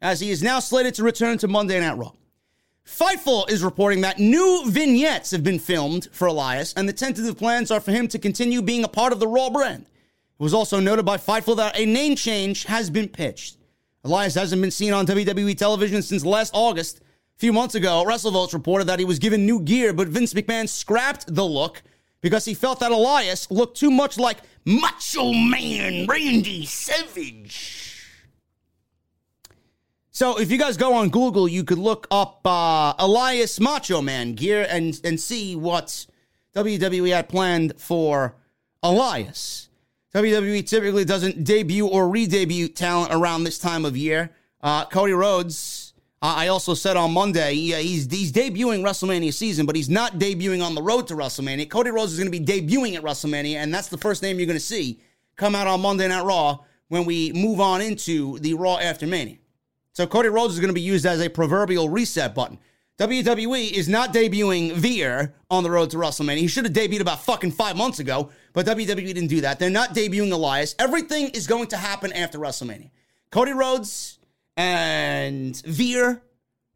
[0.00, 2.12] as he is now slated to return to Monday Night Raw.
[2.86, 7.70] Fightful is reporting that new vignettes have been filmed for Elias, and the tentative plans
[7.70, 9.82] are for him to continue being a part of the Raw brand.
[9.82, 13.56] It was also noted by Fightful that a name change has been pitched.
[14.04, 17.00] Elias hasn't been seen on WWE television since last August.
[17.00, 20.68] A few months ago, WrestleVotes reported that he was given new gear, but Vince McMahon
[20.68, 21.82] scrapped the look
[22.20, 27.84] because he felt that Elias looked too much like Macho Man Randy Savage.
[30.10, 34.34] So if you guys go on Google, you could look up uh, Elias Macho Man
[34.34, 36.06] gear and and see what
[36.56, 38.34] WWE had planned for
[38.82, 39.68] Elias.
[40.14, 44.30] WWE typically doesn't debut or re-debut talent around this time of year.
[44.60, 45.87] Uh, Cody Rhodes,
[46.20, 50.64] I also said on Monday, yeah, he's he's debuting WrestleMania season, but he's not debuting
[50.64, 51.70] on the road to WrestleMania.
[51.70, 54.46] Cody Rhodes is going to be debuting at WrestleMania, and that's the first name you're
[54.46, 55.00] going to see
[55.36, 56.58] come out on Monday Night Raw
[56.88, 59.36] when we move on into the Raw after Mania.
[59.92, 62.58] So Cody Rhodes is going to be used as a proverbial reset button.
[62.98, 66.38] WWE is not debuting Veer on the road to WrestleMania.
[66.38, 69.60] He should have debuted about fucking five months ago, but WWE didn't do that.
[69.60, 70.74] They're not debuting Elias.
[70.80, 72.90] Everything is going to happen after WrestleMania.
[73.30, 74.17] Cody Rhodes
[74.58, 76.20] and Veer,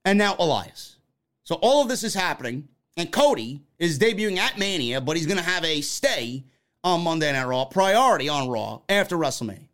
[0.04, 0.96] and now Elias.
[1.42, 5.38] So all of this is happening, and Cody is debuting at Mania, but he's going
[5.38, 6.44] to have a stay
[6.84, 9.66] on Monday Night Raw, priority on Raw after WrestleMania.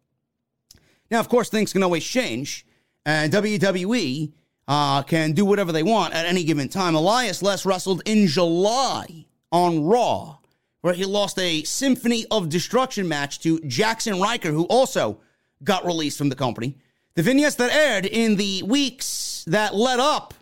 [1.10, 2.66] Now, of course, things can always change
[3.04, 4.32] and WWE
[4.66, 6.94] uh, can do whatever they want at any given time.
[6.94, 10.38] Elias last wrestled in July on Raw,
[10.80, 15.20] where he lost a Symphony of Destruction match to Jackson Ryker, who also
[15.62, 16.76] got released from the company.
[17.18, 20.34] The vignettes that aired in the weeks that led up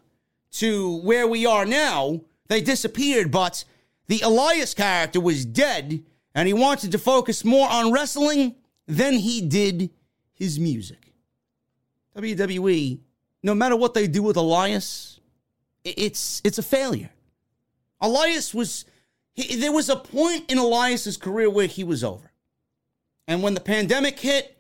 [0.51, 3.65] to where we are now, they disappeared, but
[4.09, 6.05] the Elias character was dead,
[6.35, 9.89] and he wanted to focus more on wrestling than he did
[10.35, 11.15] his music.
[12.15, 12.99] WWE,
[13.43, 15.19] no matter what they do with Elias,
[15.83, 17.09] it's it's a failure.
[18.03, 18.85] Elias was
[19.33, 22.33] he, there was a point in Elias's career where he was over.
[23.27, 24.56] And when the pandemic hit,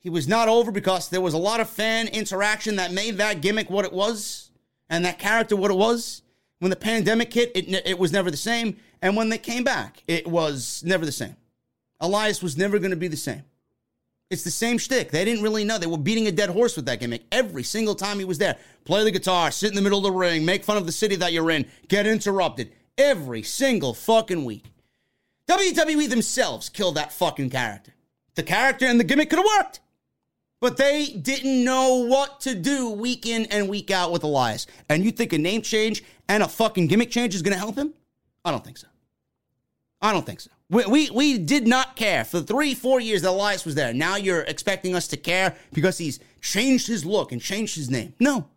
[0.00, 3.40] he was not over because there was a lot of fan interaction that made that
[3.40, 4.50] gimmick what it was
[4.88, 6.22] and that character what it was.
[6.60, 8.76] When the pandemic hit, it, it was never the same.
[9.00, 11.36] And when they came back, it was never the same.
[12.00, 13.42] Elias was never going to be the same.
[14.30, 15.10] It's the same shtick.
[15.10, 15.78] They didn't really know.
[15.78, 18.58] They were beating a dead horse with that gimmick every single time he was there.
[18.84, 21.16] Play the guitar, sit in the middle of the ring, make fun of the city
[21.16, 24.64] that you're in, get interrupted every single fucking week.
[25.48, 27.94] WWE themselves killed that fucking character.
[28.34, 29.80] The character and the gimmick could have worked,
[30.60, 34.66] but they didn't know what to do week in and week out with Elias.
[34.88, 37.76] And you think a name change and a fucking gimmick change is going to help
[37.76, 37.94] him?
[38.44, 38.88] I don't think so.
[40.00, 40.50] I don't think so.
[40.70, 43.92] We, we, we did not care for three, four years that Elias was there.
[43.92, 48.14] Now you're expecting us to care because he's changed his look and changed his name.
[48.20, 48.48] No.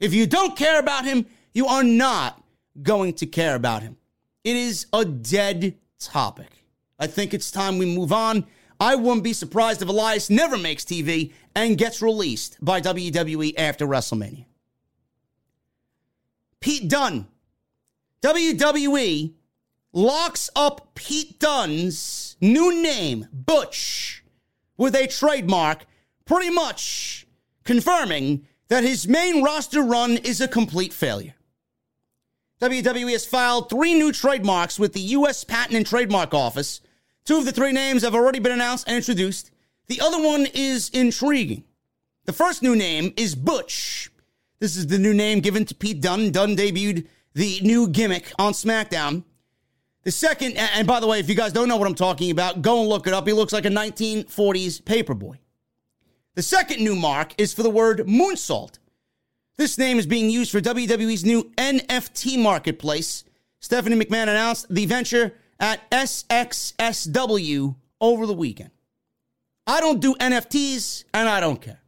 [0.00, 2.42] If you don't care about him, you are not
[2.82, 3.96] going to care about him.
[4.42, 6.50] It is a dead topic.
[6.98, 8.46] I think it's time we move on.
[8.80, 13.86] I wouldn't be surprised if Elias never makes TV and gets released by WWE after
[13.86, 14.46] WrestleMania.
[16.60, 17.26] Pete Dunne.
[18.22, 19.34] WWE
[19.92, 24.24] locks up Pete Dunne's new name, Butch,
[24.76, 25.86] with a trademark,
[26.24, 27.26] pretty much
[27.64, 31.34] confirming that his main roster run is a complete failure.
[32.60, 35.44] WWE has filed three new trademarks with the U.S.
[35.44, 36.80] Patent and Trademark Office.
[37.24, 39.50] Two of the three names have already been announced and introduced.
[39.86, 41.64] The other one is intriguing.
[42.26, 44.10] The first new name is Butch.
[44.60, 46.30] This is the new name given to Pete Dunne.
[46.30, 49.24] Dunne debuted the new gimmick on SmackDown.
[50.02, 52.60] The second, and by the way, if you guys don't know what I'm talking about,
[52.60, 53.26] go and look it up.
[53.26, 55.38] He looks like a 1940s paperboy.
[56.34, 58.78] The second new mark is for the word moonsault.
[59.56, 63.24] This name is being used for WWE's new NFT marketplace.
[63.60, 65.34] Stephanie McMahon announced the venture
[65.64, 68.70] at SXSW over the weekend.
[69.66, 71.80] I don't do NFTs and I don't care.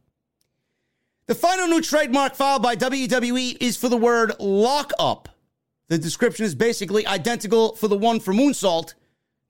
[1.27, 5.29] The final new trademark filed by WWE is for the word lockup.
[5.89, 8.95] The description is basically identical for the one for Moonsault.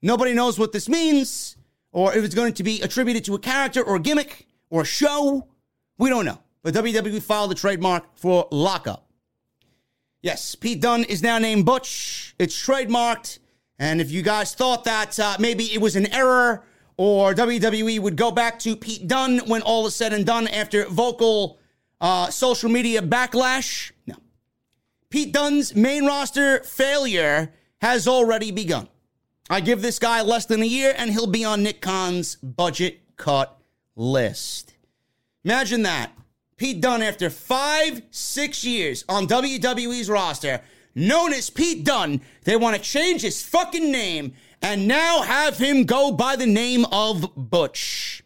[0.02, 1.56] Nobody knows what this means
[1.92, 4.84] or if it's going to be attributed to a character or a gimmick or a
[4.84, 5.48] show.
[5.96, 9.08] We don't know but WWE filed a trademark for lockup.
[10.20, 12.34] Yes, Pete Dunne is now named Butch.
[12.38, 13.38] It's trademarked.
[13.78, 16.64] And if you guys thought that uh, maybe it was an error
[16.96, 20.84] or WWE would go back to Pete Dunne when all is said and done after
[20.86, 21.58] vocal
[22.00, 24.16] uh, social media backlash, no.
[25.10, 28.88] Pete Dunne's main roster failure has already begun.
[29.48, 33.00] I give this guy less than a year and he'll be on Nick Khan's budget
[33.16, 33.58] cut
[33.96, 34.74] list.
[35.44, 36.12] Imagine that.
[36.56, 40.60] Pete Dunne, after five, six years on WWE's roster,
[40.98, 42.20] known as Pete Dunne.
[42.44, 46.84] they want to change his fucking name and now have him go by the name
[46.86, 48.22] of Butch.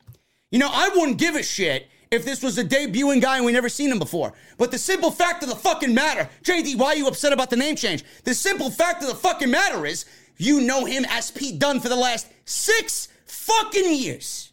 [0.50, 3.52] You know, I wouldn't give a shit if this was a debuting guy and we
[3.52, 4.32] never seen him before.
[4.58, 7.56] But the simple fact of the fucking matter, JD, why are you upset about the
[7.56, 8.04] name change?
[8.24, 10.04] The simple fact of the fucking matter is
[10.36, 14.52] you know him as Pete Dunne for the last six fucking years.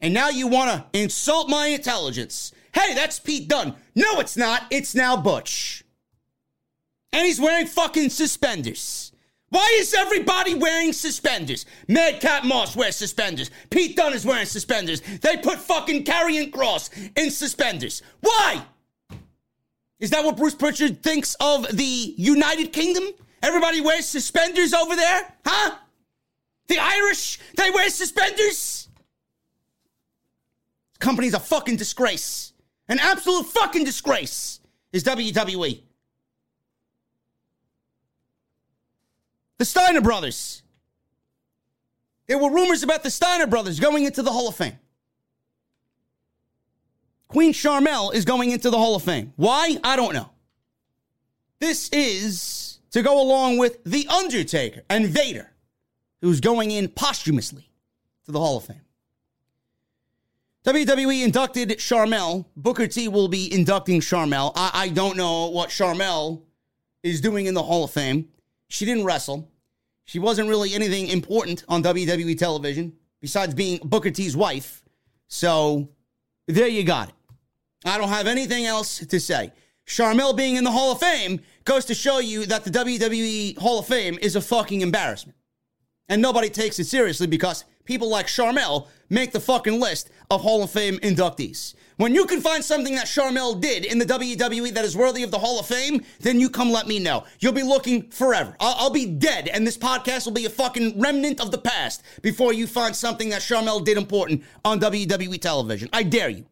[0.00, 3.74] And now you want to insult my intelligence Hey, that's Pete Dunne.
[3.94, 4.64] No, it's not.
[4.70, 5.84] It's now Butch.
[7.12, 9.12] And he's wearing fucking suspenders.
[9.50, 11.64] Why is everybody wearing suspenders?
[11.88, 13.50] Madcap Moss wears suspenders.
[13.70, 15.00] Pete Dunne is wearing suspenders.
[15.00, 18.02] They put fucking Karrion Kross in suspenders.
[18.20, 18.62] Why?
[20.00, 23.04] Is that what Bruce Pritchard thinks of the United Kingdom?
[23.42, 25.32] Everybody wears suspenders over there?
[25.46, 25.76] Huh?
[26.68, 28.88] The Irish, they wear suspenders?
[30.90, 32.52] This company's a fucking disgrace.
[32.88, 34.60] An absolute fucking disgrace
[34.92, 35.80] is WWE.
[39.58, 40.62] The Steiner brothers.
[42.26, 44.78] There were rumors about the Steiner brothers going into the Hall of Fame.
[47.26, 49.32] Queen Sharmell is going into the Hall of Fame.
[49.36, 49.76] Why?
[49.84, 50.30] I don't know.
[51.60, 55.50] This is to go along with The Undertaker and Vader,
[56.22, 57.68] who's going in posthumously
[58.24, 58.80] to the Hall of Fame.
[60.64, 62.46] WWE inducted Sharmell.
[62.56, 64.52] Booker T will be inducting Sharmell.
[64.54, 66.42] I, I don't know what Sharmell
[67.02, 68.28] is doing in the Hall of Fame.
[68.68, 69.50] She didn't wrestle.
[70.04, 74.82] She wasn't really anything important on WWE television besides being Booker T's wife.
[75.28, 75.90] So
[76.46, 77.14] there you got it.
[77.84, 79.52] I don't have anything else to say.
[79.86, 83.78] Sharmell being in the Hall of Fame goes to show you that the WWE Hall
[83.78, 85.36] of Fame is a fucking embarrassment.
[86.08, 90.62] And nobody takes it seriously because people like Sharmell make the fucking list of Hall
[90.62, 91.74] of Fame inductees.
[91.98, 95.32] When you can find something that Sharmell did in the WWE that is worthy of
[95.32, 97.24] the Hall of Fame, then you come let me know.
[97.40, 98.56] You'll be looking forever.
[98.60, 102.04] I'll, I'll be dead, and this podcast will be a fucking remnant of the past
[102.22, 105.88] before you find something that Sharmell did important on WWE television.
[105.92, 106.46] I dare you.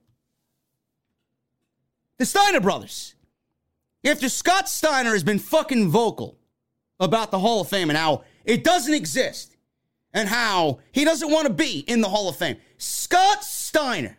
[2.19, 3.15] The Steiner brothers.
[4.05, 6.39] After Scott Steiner has been fucking vocal
[6.99, 9.57] about the Hall of Fame and how it doesn't exist,
[10.13, 12.57] and how he doesn't want to be in the Hall of Fame.
[12.79, 14.17] Scott Steiner,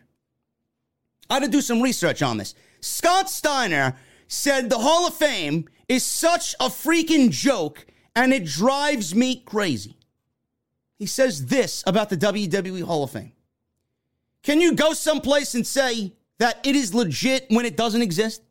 [1.30, 2.54] I had to do some research on this.
[2.80, 3.96] Scott Steiner
[4.26, 9.96] said the Hall of Fame is such a freaking joke and it drives me crazy.
[10.98, 13.32] He says this about the WWE Hall of Fame.
[14.42, 18.42] Can you go someplace and say that it is legit when it doesn't exist?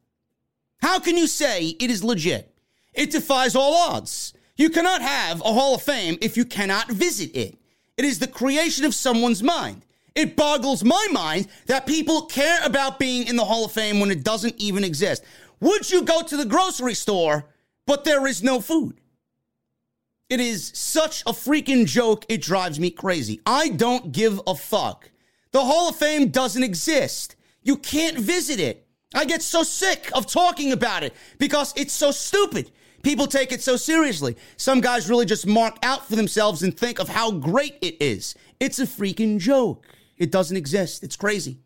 [0.79, 2.53] How can you say it is legit?
[2.93, 4.33] It defies all odds.
[4.55, 7.57] You cannot have a Hall of Fame if you cannot visit it.
[7.97, 9.85] It is the creation of someone's mind.
[10.17, 14.09] It boggles my mind that people care about being in the Hall of Fame when
[14.09, 15.23] it doesn't even exist.
[15.59, 17.45] Would you go to the grocery store,
[17.85, 18.99] but there is no food?
[20.27, 23.41] It is such a freaking joke, it drives me crazy.
[23.45, 25.11] I don't give a fuck.
[25.51, 27.35] The Hall of Fame doesn't exist.
[27.61, 28.87] You can't visit it.
[29.13, 32.71] I get so sick of talking about it because it's so stupid.
[33.03, 34.35] People take it so seriously.
[34.57, 38.33] Some guys really just mark out for themselves and think of how great it is.
[38.59, 39.85] It's a freaking joke.
[40.17, 41.03] It doesn't exist.
[41.03, 41.59] It's crazy.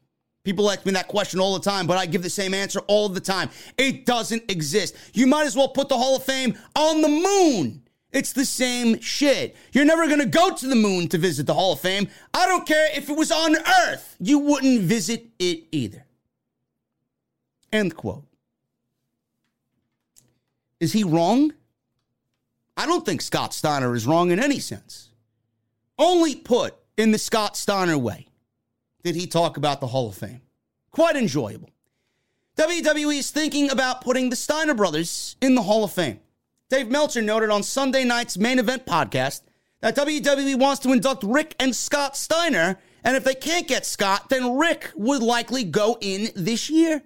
[0.44, 3.10] People ask me that question all the time, but I give the same answer all
[3.10, 3.50] the time.
[3.78, 4.96] It doesn't exist.
[5.14, 7.84] You might as well put the Hall of Fame on the moon.
[8.12, 9.56] It's the same shit.
[9.72, 12.08] You're never going to go to the moon to visit the Hall of Fame.
[12.34, 14.18] I don't care if it was on Earth.
[14.20, 16.06] You wouldn't visit it either.
[17.72, 18.26] End quote.
[20.80, 21.54] Is he wrong?
[22.76, 25.10] I don't think Scott Steiner is wrong in any sense.
[26.00, 28.28] Only put in the Scott Steiner way
[29.04, 30.42] did he talk about the Hall of Fame.
[30.92, 31.70] Quite enjoyable.
[32.58, 36.20] WWE is thinking about putting the Steiner brothers in the Hall of Fame.
[36.70, 39.42] Dave Meltzer noted on Sunday night's main event podcast
[39.80, 44.30] that WWE wants to induct Rick and Scott Steiner, and if they can't get Scott,
[44.30, 47.02] then Rick would likely go in this year.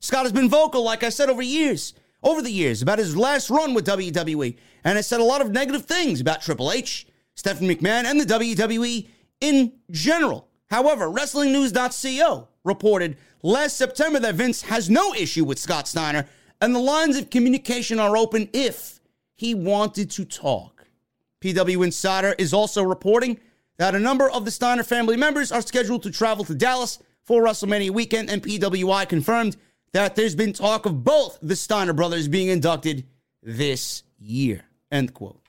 [0.00, 3.50] Scott has been vocal, like I said, over years, over the years, about his last
[3.50, 7.74] run with WWE, and has said a lot of negative things about Triple H, Stephanie
[7.74, 9.08] McMahon, and the WWE
[9.40, 10.47] in general.
[10.70, 16.26] However, WrestlingNews.co reported last September that Vince has no issue with Scott Steiner,
[16.60, 19.00] and the lines of communication are open if
[19.34, 20.86] he wanted to talk.
[21.40, 23.38] PW Insider is also reporting
[23.78, 27.42] that a number of the Steiner family members are scheduled to travel to Dallas for
[27.42, 29.56] WrestleMania weekend, and PWI confirmed
[29.92, 33.06] that there's been talk of both the Steiner brothers being inducted
[33.42, 34.64] this year.
[34.90, 35.47] End quote.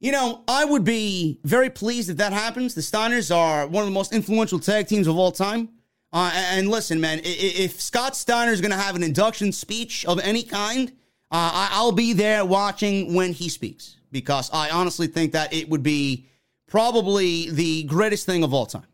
[0.00, 2.74] You know, I would be very pleased if that happens.
[2.74, 5.68] The Steiners are one of the most influential tag teams of all time.
[6.12, 10.18] Uh, and listen, man, if Scott Steiner is going to have an induction speech of
[10.20, 10.88] any kind,
[11.30, 15.82] uh, I'll be there watching when he speaks because I honestly think that it would
[15.82, 16.26] be
[16.66, 18.86] probably the greatest thing of all time.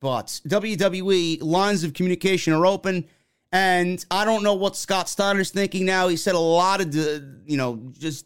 [0.00, 3.06] But WWE lines of communication are open.
[3.52, 6.08] And I don't know what Scott Steiner's thinking now.
[6.08, 8.24] He said a lot of, you know, just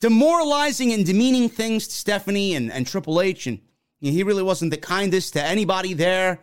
[0.00, 3.46] demoralizing and demeaning things to Stephanie and, and Triple H.
[3.46, 3.58] And
[4.00, 6.40] you know, he really wasn't the kindest to anybody there.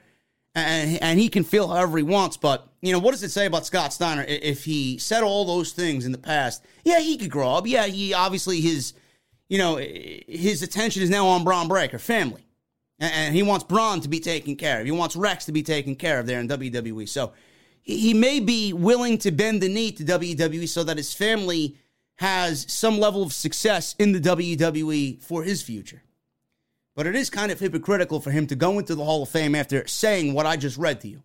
[0.54, 2.38] And, and he can feel however he wants.
[2.38, 5.74] But, you know, what does it say about Scott Steiner if he said all those
[5.74, 6.64] things in the past?
[6.84, 7.68] Yeah, he could grow up.
[7.68, 8.94] Yeah, he obviously his,
[9.50, 12.46] you know, his attention is now on Bron Breakker family.
[12.98, 14.86] And he wants Bron to be taken care of.
[14.86, 17.10] He wants Rex to be taken care of there in WWE.
[17.10, 17.34] So
[17.82, 21.76] he may be willing to bend the knee to WWE so that his family
[22.16, 26.02] has some level of success in the WWE for his future.
[26.96, 29.54] But it is kind of hypocritical for him to go into the Hall of Fame
[29.54, 31.22] after saying what I just read to you.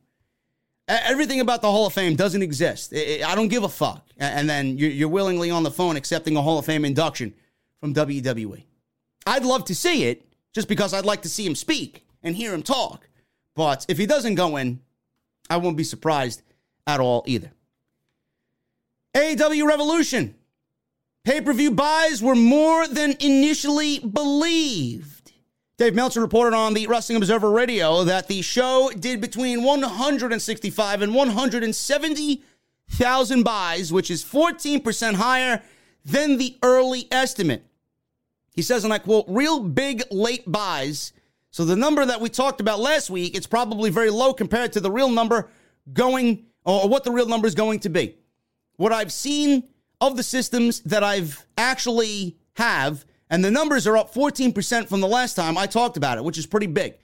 [0.89, 2.93] Everything about the Hall of Fame doesn't exist.
[2.93, 4.05] I don't give a fuck.
[4.19, 7.35] And then you're willingly on the phone accepting a Hall of Fame induction
[7.79, 8.65] from WWE.
[9.27, 12.53] I'd love to see it just because I'd like to see him speak and hear
[12.53, 13.09] him talk.
[13.55, 14.81] But if he doesn't go in,
[15.49, 16.43] I won't be surprised
[16.87, 17.53] at all either.
[19.15, 20.35] AEW Revolution.
[21.25, 25.33] Pay per view buys were more than initially believed.
[25.77, 31.15] Dave Meltzer reported on the Wrestling Observer Radio that the show did between 165 and
[31.15, 35.63] 170,000 buys, which is 14% higher
[36.05, 37.65] than the early estimate.
[38.55, 41.13] He says, and I quote, real big late buys.
[41.51, 44.81] So the number that we talked about last week, it's probably very low compared to
[44.81, 45.49] the real number
[45.93, 48.17] going, or what the real number is going to be.
[48.77, 49.65] What I've seen
[50.01, 55.09] of the systems that I've actually have, and the numbers are up 14% from the
[55.09, 56.95] last time I talked about it, which is pretty big.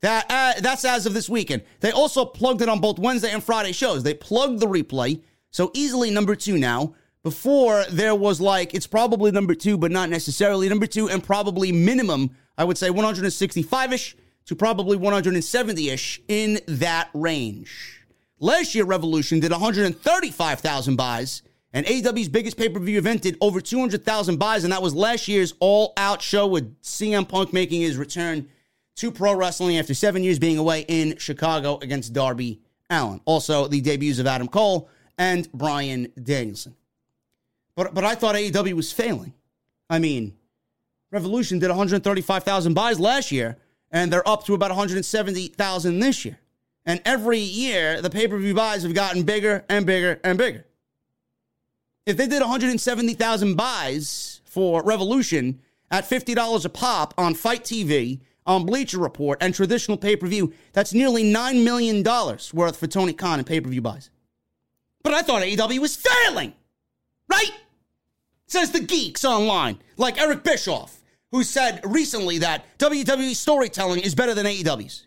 [0.00, 1.62] That uh, that's as of this weekend.
[1.80, 4.02] They also plugged it on both Wednesday and Friday shows.
[4.02, 6.94] They plugged the replay, so easily number two now.
[7.22, 11.72] Before there was like it's probably number two, but not necessarily number two, and probably
[11.72, 14.16] minimum I would say 165 ish
[14.46, 18.04] to probably 170 ish in that range.
[18.38, 21.42] Last year, Revolution did 135,000 buys,
[21.76, 25.28] and AEW's biggest pay per view event did over 200,000 buys, and that was last
[25.28, 28.48] year's all out show with CM Punk making his return
[28.94, 33.20] to pro wrestling after seven years being away in Chicago against Darby Allin.
[33.26, 34.88] Also, the debuts of Adam Cole
[35.18, 36.74] and Bryan Danielson.
[37.74, 39.34] But but I thought AEW was failing.
[39.90, 40.34] I mean,
[41.10, 43.58] Revolution did 135,000 buys last year,
[43.90, 46.38] and they're up to about 170,000 this year.
[46.86, 50.64] And every year, the pay per view buys have gotten bigger and bigger and bigger.
[52.06, 55.60] If they did 170,000 buys for Revolution
[55.90, 60.52] at $50 a pop on FITE TV, on Bleacher Report, and traditional pay per view,
[60.72, 62.04] that's nearly $9 million
[62.54, 64.10] worth for Tony Khan in pay per view buys.
[65.02, 66.52] But I thought AEW was failing,
[67.28, 67.50] right?
[68.46, 71.00] Says the geeks online, like Eric Bischoff,
[71.32, 75.06] who said recently that WWE storytelling is better than AEW's.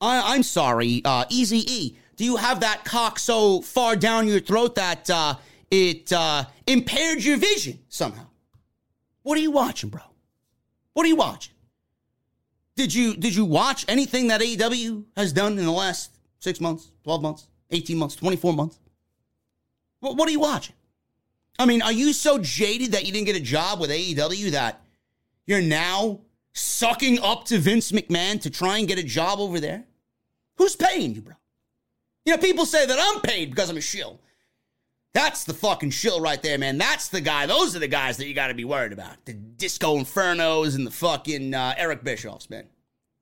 [0.00, 1.96] I, am sorry, uh, Easy E.
[2.16, 5.36] Do you have that cock so far down your throat that uh,
[5.74, 8.26] it uh, impaired your vision somehow?
[9.22, 10.02] What are you watching, bro?
[10.92, 11.54] What are you watching?
[12.76, 16.10] Did you did you watch anything that AEW has done in the last
[16.40, 18.78] six months, twelve months, eighteen months, twenty four months?
[20.00, 20.74] What, what are you watching?
[21.58, 24.82] I mean, are you so jaded that you didn't get a job with AEW that
[25.46, 26.20] you're now
[26.52, 29.84] sucking up to Vince McMahon to try and get a job over there?
[30.56, 31.34] Who's paying you, bro?
[32.24, 34.20] You know, people say that I'm paid because I'm a shill.
[35.14, 36.76] That's the fucking shill right there, man.
[36.76, 37.46] That's the guy.
[37.46, 39.24] Those are the guys that you got to be worried about.
[39.24, 42.66] The Disco Infernos and the fucking uh, Eric Bischoffs, man.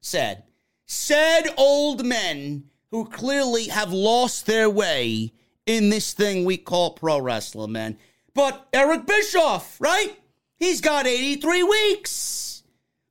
[0.00, 0.42] Sad.
[0.86, 5.32] Sad old men who clearly have lost their way
[5.66, 7.98] in this thing we call pro wrestling, man.
[8.34, 10.18] But Eric Bischoff, right?
[10.58, 12.62] He's got 83 weeks.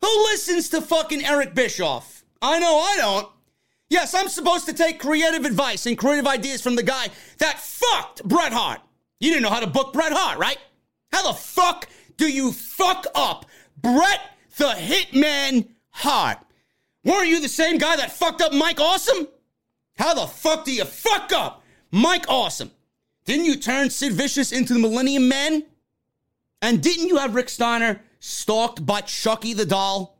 [0.01, 2.23] Who listens to fucking Eric Bischoff?
[2.41, 3.29] I know I don't.
[3.91, 7.09] Yes, I'm supposed to take creative advice and creative ideas from the guy
[7.39, 8.79] that fucked Bret Hart.
[9.19, 10.57] You didn't know how to book Bret Hart, right?
[11.11, 14.21] How the fuck do you fuck up Bret
[14.55, 16.37] the Hitman Hart?
[17.03, 19.27] Weren't you the same guy that fucked up Mike Awesome?
[19.97, 21.61] How the fuck do you fuck up
[21.91, 22.71] Mike Awesome?
[23.25, 25.65] Didn't you turn Sid Vicious into the Millennium Man?
[26.61, 30.17] And didn't you have Rick Steiner stalked by Chucky the doll?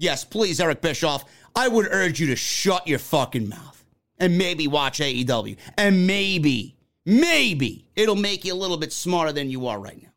[0.00, 1.24] Yes, please, Eric Bischoff.
[1.54, 3.84] I would urge you to shut your fucking mouth
[4.18, 5.56] and maybe watch AEW.
[5.76, 10.08] And maybe, maybe it'll make you a little bit smarter than you are right now.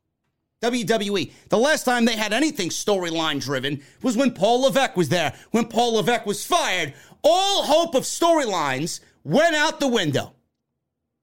[0.70, 5.34] WWE, the last time they had anything storyline driven was when Paul Levesque was there.
[5.52, 10.34] When Paul Levesque was fired, all hope of storylines went out the window.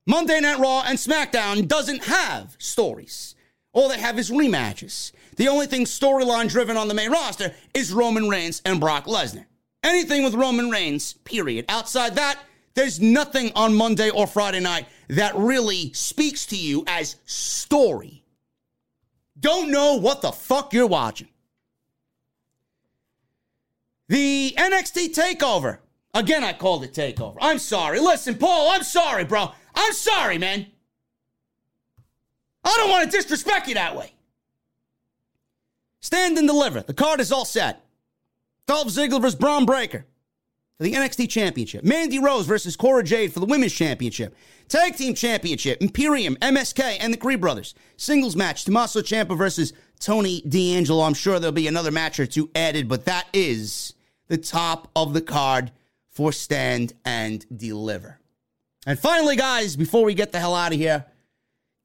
[0.06, 3.34] Monday Night Raw and SmackDown doesn't have stories.
[3.72, 5.12] All they have is rematches.
[5.36, 9.46] The only thing storyline driven on the main roster is Roman Reigns and Brock Lesnar.
[9.82, 11.64] Anything with Roman Reigns, period.
[11.68, 12.38] Outside that,
[12.74, 18.22] there's nothing on Monday or Friday night that really speaks to you as story.
[19.38, 21.28] Don't know what the fuck you're watching.
[24.08, 25.78] The NXT takeover.
[26.12, 27.36] Again, I called it takeover.
[27.40, 28.00] I'm sorry.
[28.00, 29.52] Listen, Paul, I'm sorry, bro.
[29.74, 30.66] I'm sorry, man.
[32.64, 34.12] I don't want to disrespect you that way.
[36.00, 36.80] Stand and deliver.
[36.80, 37.84] The card is all set.
[38.66, 40.06] Dolph Ziggler versus Bron Breakker
[40.78, 41.84] for the NXT Championship.
[41.84, 44.34] Mandy Rose versus Cora Jade for the Women's Championship.
[44.68, 45.82] Tag Team Championship.
[45.82, 47.74] Imperium, MSK, and the Creed Brothers.
[47.96, 48.64] Singles match.
[48.64, 51.02] Tommaso Ciampa versus Tony D'Angelo.
[51.02, 53.94] I'm sure there'll be another match or two added, but that is
[54.28, 55.70] the top of the card
[56.08, 58.18] for Stand and Deliver.
[58.86, 61.04] And finally, guys, before we get the hell out of here,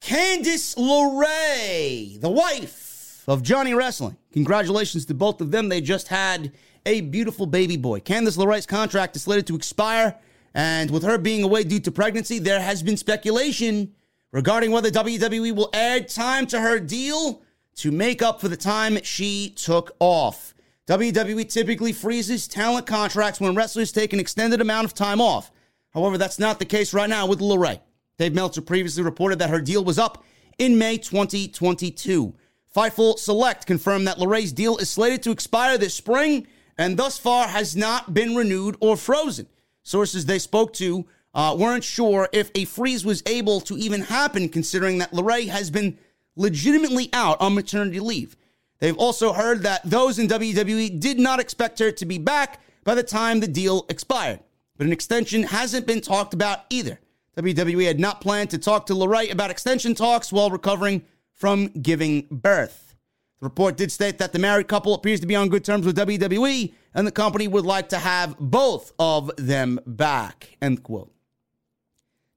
[0.00, 2.85] Candice LeRae, the wife
[3.26, 4.16] of Johnny Wrestling.
[4.32, 5.68] Congratulations to both of them.
[5.68, 6.52] They just had
[6.84, 8.00] a beautiful baby boy.
[8.00, 10.16] Candice LeRae's contract is slated to expire,
[10.54, 13.94] and with her being away due to pregnancy, there has been speculation
[14.32, 17.42] regarding whether WWE will add time to her deal
[17.76, 20.54] to make up for the time she took off.
[20.86, 25.50] WWE typically freezes talent contracts when wrestlers take an extended amount of time off.
[25.92, 27.80] However, that's not the case right now with LeRae.
[28.18, 30.24] Dave Meltzer previously reported that her deal was up
[30.58, 32.34] in May 2022.
[32.76, 36.46] Fightful Select confirmed that LeRae's deal is slated to expire this spring
[36.76, 39.46] and thus far has not been renewed or frozen.
[39.82, 44.50] Sources they spoke to uh, weren't sure if a freeze was able to even happen,
[44.50, 45.96] considering that LeRae has been
[46.36, 48.36] legitimately out on maternity leave.
[48.78, 52.94] They've also heard that those in WWE did not expect her to be back by
[52.94, 54.40] the time the deal expired.
[54.76, 57.00] But an extension hasn't been talked about either.
[57.38, 62.26] WWE had not planned to talk to LeRae about extension talks while recovering from giving
[62.30, 62.94] birth.
[63.40, 65.96] The report did state that the married couple appears to be on good terms with
[65.96, 70.56] WWE, and the company would like to have both of them back.
[70.62, 71.12] End quote.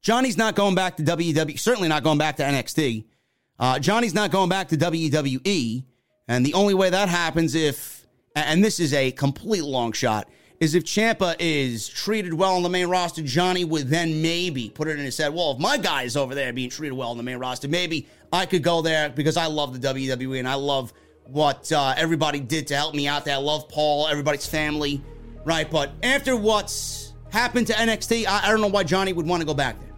[0.01, 3.05] Johnny's not going back to WWE, certainly not going back to NXT.
[3.57, 5.84] Uh, Johnny's not going back to WWE,
[6.27, 8.05] and the only way that happens if,
[8.35, 12.69] and this is a complete long shot, is if Ciampa is treated well on the
[12.69, 16.03] main roster, Johnny would then maybe put it in his head, well, if my guy
[16.03, 19.10] is over there being treated well on the main roster, maybe I could go there
[19.10, 20.93] because I love the WWE and I love
[21.26, 23.35] what uh, everybody did to help me out there.
[23.35, 25.01] I love Paul, everybody's family,
[25.45, 25.69] right?
[25.69, 29.45] But after what's happened to NXT, I, I don't know why Johnny would want to
[29.45, 29.89] go back there.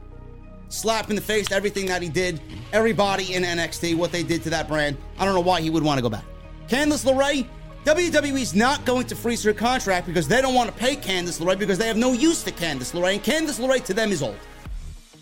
[0.70, 2.40] Slap in the face everything that he did,
[2.72, 4.98] everybody in NXT, what they did to that brand.
[5.20, 6.24] I don't know why he would want to go back.
[6.70, 7.46] Candice LeRae,
[7.84, 11.60] WWE's not going to freeze her contract because they don't want to pay Candice LeRae
[11.60, 14.38] because they have no use to Candice LeRae, and Candice LeRae to them is old.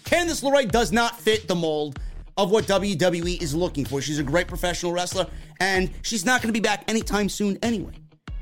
[0.03, 1.99] Candice LeRae does not fit the mold
[2.39, 4.01] of what WWE is looking for.
[4.01, 5.27] She's a great professional wrestler,
[5.59, 7.91] and she's not going to be back anytime soon anyway.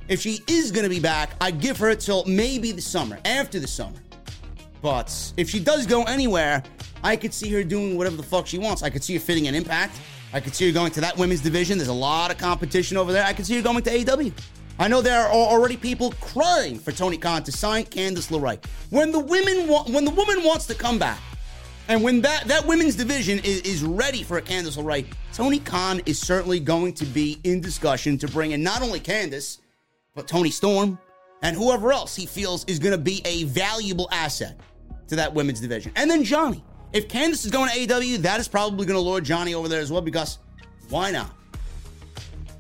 [0.08, 3.60] If she is going to be back, I'd give her till maybe the summer, after
[3.60, 3.98] the summer.
[4.84, 6.62] But if she does go anywhere,
[7.04, 8.84] I could see her doing whatever the fuck she wants.
[8.84, 10.00] I could see her fitting an impact.
[10.32, 11.80] I could see her going to that women's division.
[11.80, 13.26] There's a lot of competition over there.
[13.26, 14.32] I could see her going to AEW.
[14.78, 18.64] I know there are already people crying for Tony Khan to sign Candice LeRae.
[18.92, 21.20] When the women wa- when the woman wants to come back,
[21.88, 26.02] and when that, that women's division is, is ready for a Candice LeRae, Tony Khan
[26.06, 29.60] is certainly going to be in discussion to bring in not only Candice,
[30.16, 31.00] but Toni Storm
[31.42, 34.60] and whoever else he feels is going to be a valuable asset
[35.08, 35.92] to that women's division.
[35.96, 36.64] And then Johnny.
[36.94, 39.82] If Candice is going to AEW, that is probably going to lure Johnny over there
[39.82, 40.40] as well because
[40.90, 41.32] why not?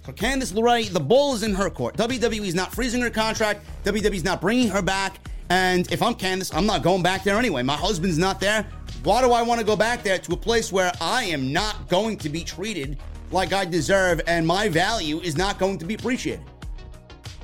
[0.03, 1.97] For Candice LeRae, the ball is in her court.
[1.97, 3.65] WWE is not freezing her contract.
[3.83, 5.19] WWE is not bringing her back.
[5.49, 7.63] And if I'm Candice, I'm not going back there anyway.
[7.63, 8.65] My husband's not there.
[9.03, 11.88] Why do I want to go back there to a place where I am not
[11.88, 12.98] going to be treated
[13.32, 16.45] like I deserve and my value is not going to be appreciated?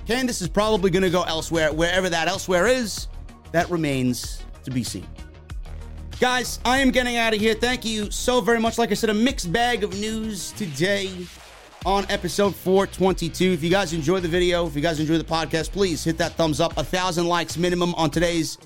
[0.05, 1.71] Candice is probably going to go elsewhere.
[1.71, 3.07] Wherever that elsewhere is,
[3.53, 5.07] that remains to be seen.
[6.19, 7.53] Guys, I am getting out of here.
[7.53, 8.77] Thank you so very much.
[8.77, 11.25] Like I said, a mixed bag of news today
[11.85, 13.53] on episode 422.
[13.53, 16.33] If you guys enjoy the video, if you guys enjoy the podcast, please hit that
[16.33, 16.77] thumbs up.
[16.77, 18.57] A thousand likes minimum on today's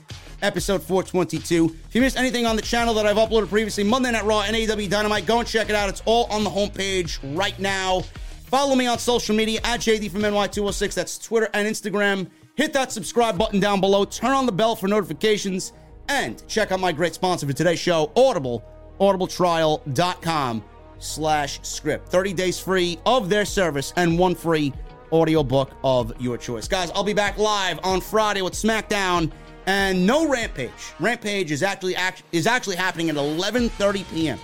[0.41, 1.75] episode 422.
[1.87, 4.89] If you missed anything on the channel that I've uploaded previously, Monday Night Raw and
[4.89, 5.89] Dynamite, go and check it out.
[5.89, 8.01] It's all on the homepage right now.
[8.45, 10.93] Follow me on social media at JD from NY206.
[10.93, 12.29] That's Twitter and Instagram.
[12.55, 14.05] Hit that subscribe button down below.
[14.05, 15.73] Turn on the bell for notifications.
[16.09, 18.63] And check out my great sponsor for today's show, Audible,
[18.99, 20.63] audibletrial.com
[20.99, 22.09] slash script.
[22.09, 24.73] 30 days free of their service and one free
[25.11, 26.67] audiobook of your choice.
[26.67, 29.31] Guys, I'll be back live on Friday with SmackDown
[29.67, 30.71] and no Rampage.
[30.99, 34.39] Rampage is actually act- is actually happening at 11:30 p.m.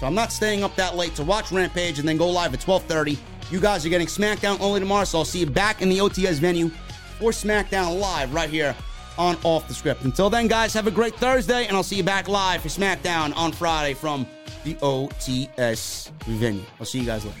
[0.00, 2.60] So I'm not staying up that late to watch Rampage and then go live at
[2.60, 3.18] 12:30.
[3.50, 6.38] You guys are getting SmackDown only tomorrow, so I'll see you back in the OTS
[6.38, 6.70] venue
[7.18, 8.74] for SmackDown live right here
[9.18, 10.04] on Off the Script.
[10.04, 13.36] Until then, guys, have a great Thursday, and I'll see you back live for SmackDown
[13.36, 14.26] on Friday from
[14.64, 16.62] the OTS venue.
[16.78, 17.40] I'll see you guys later.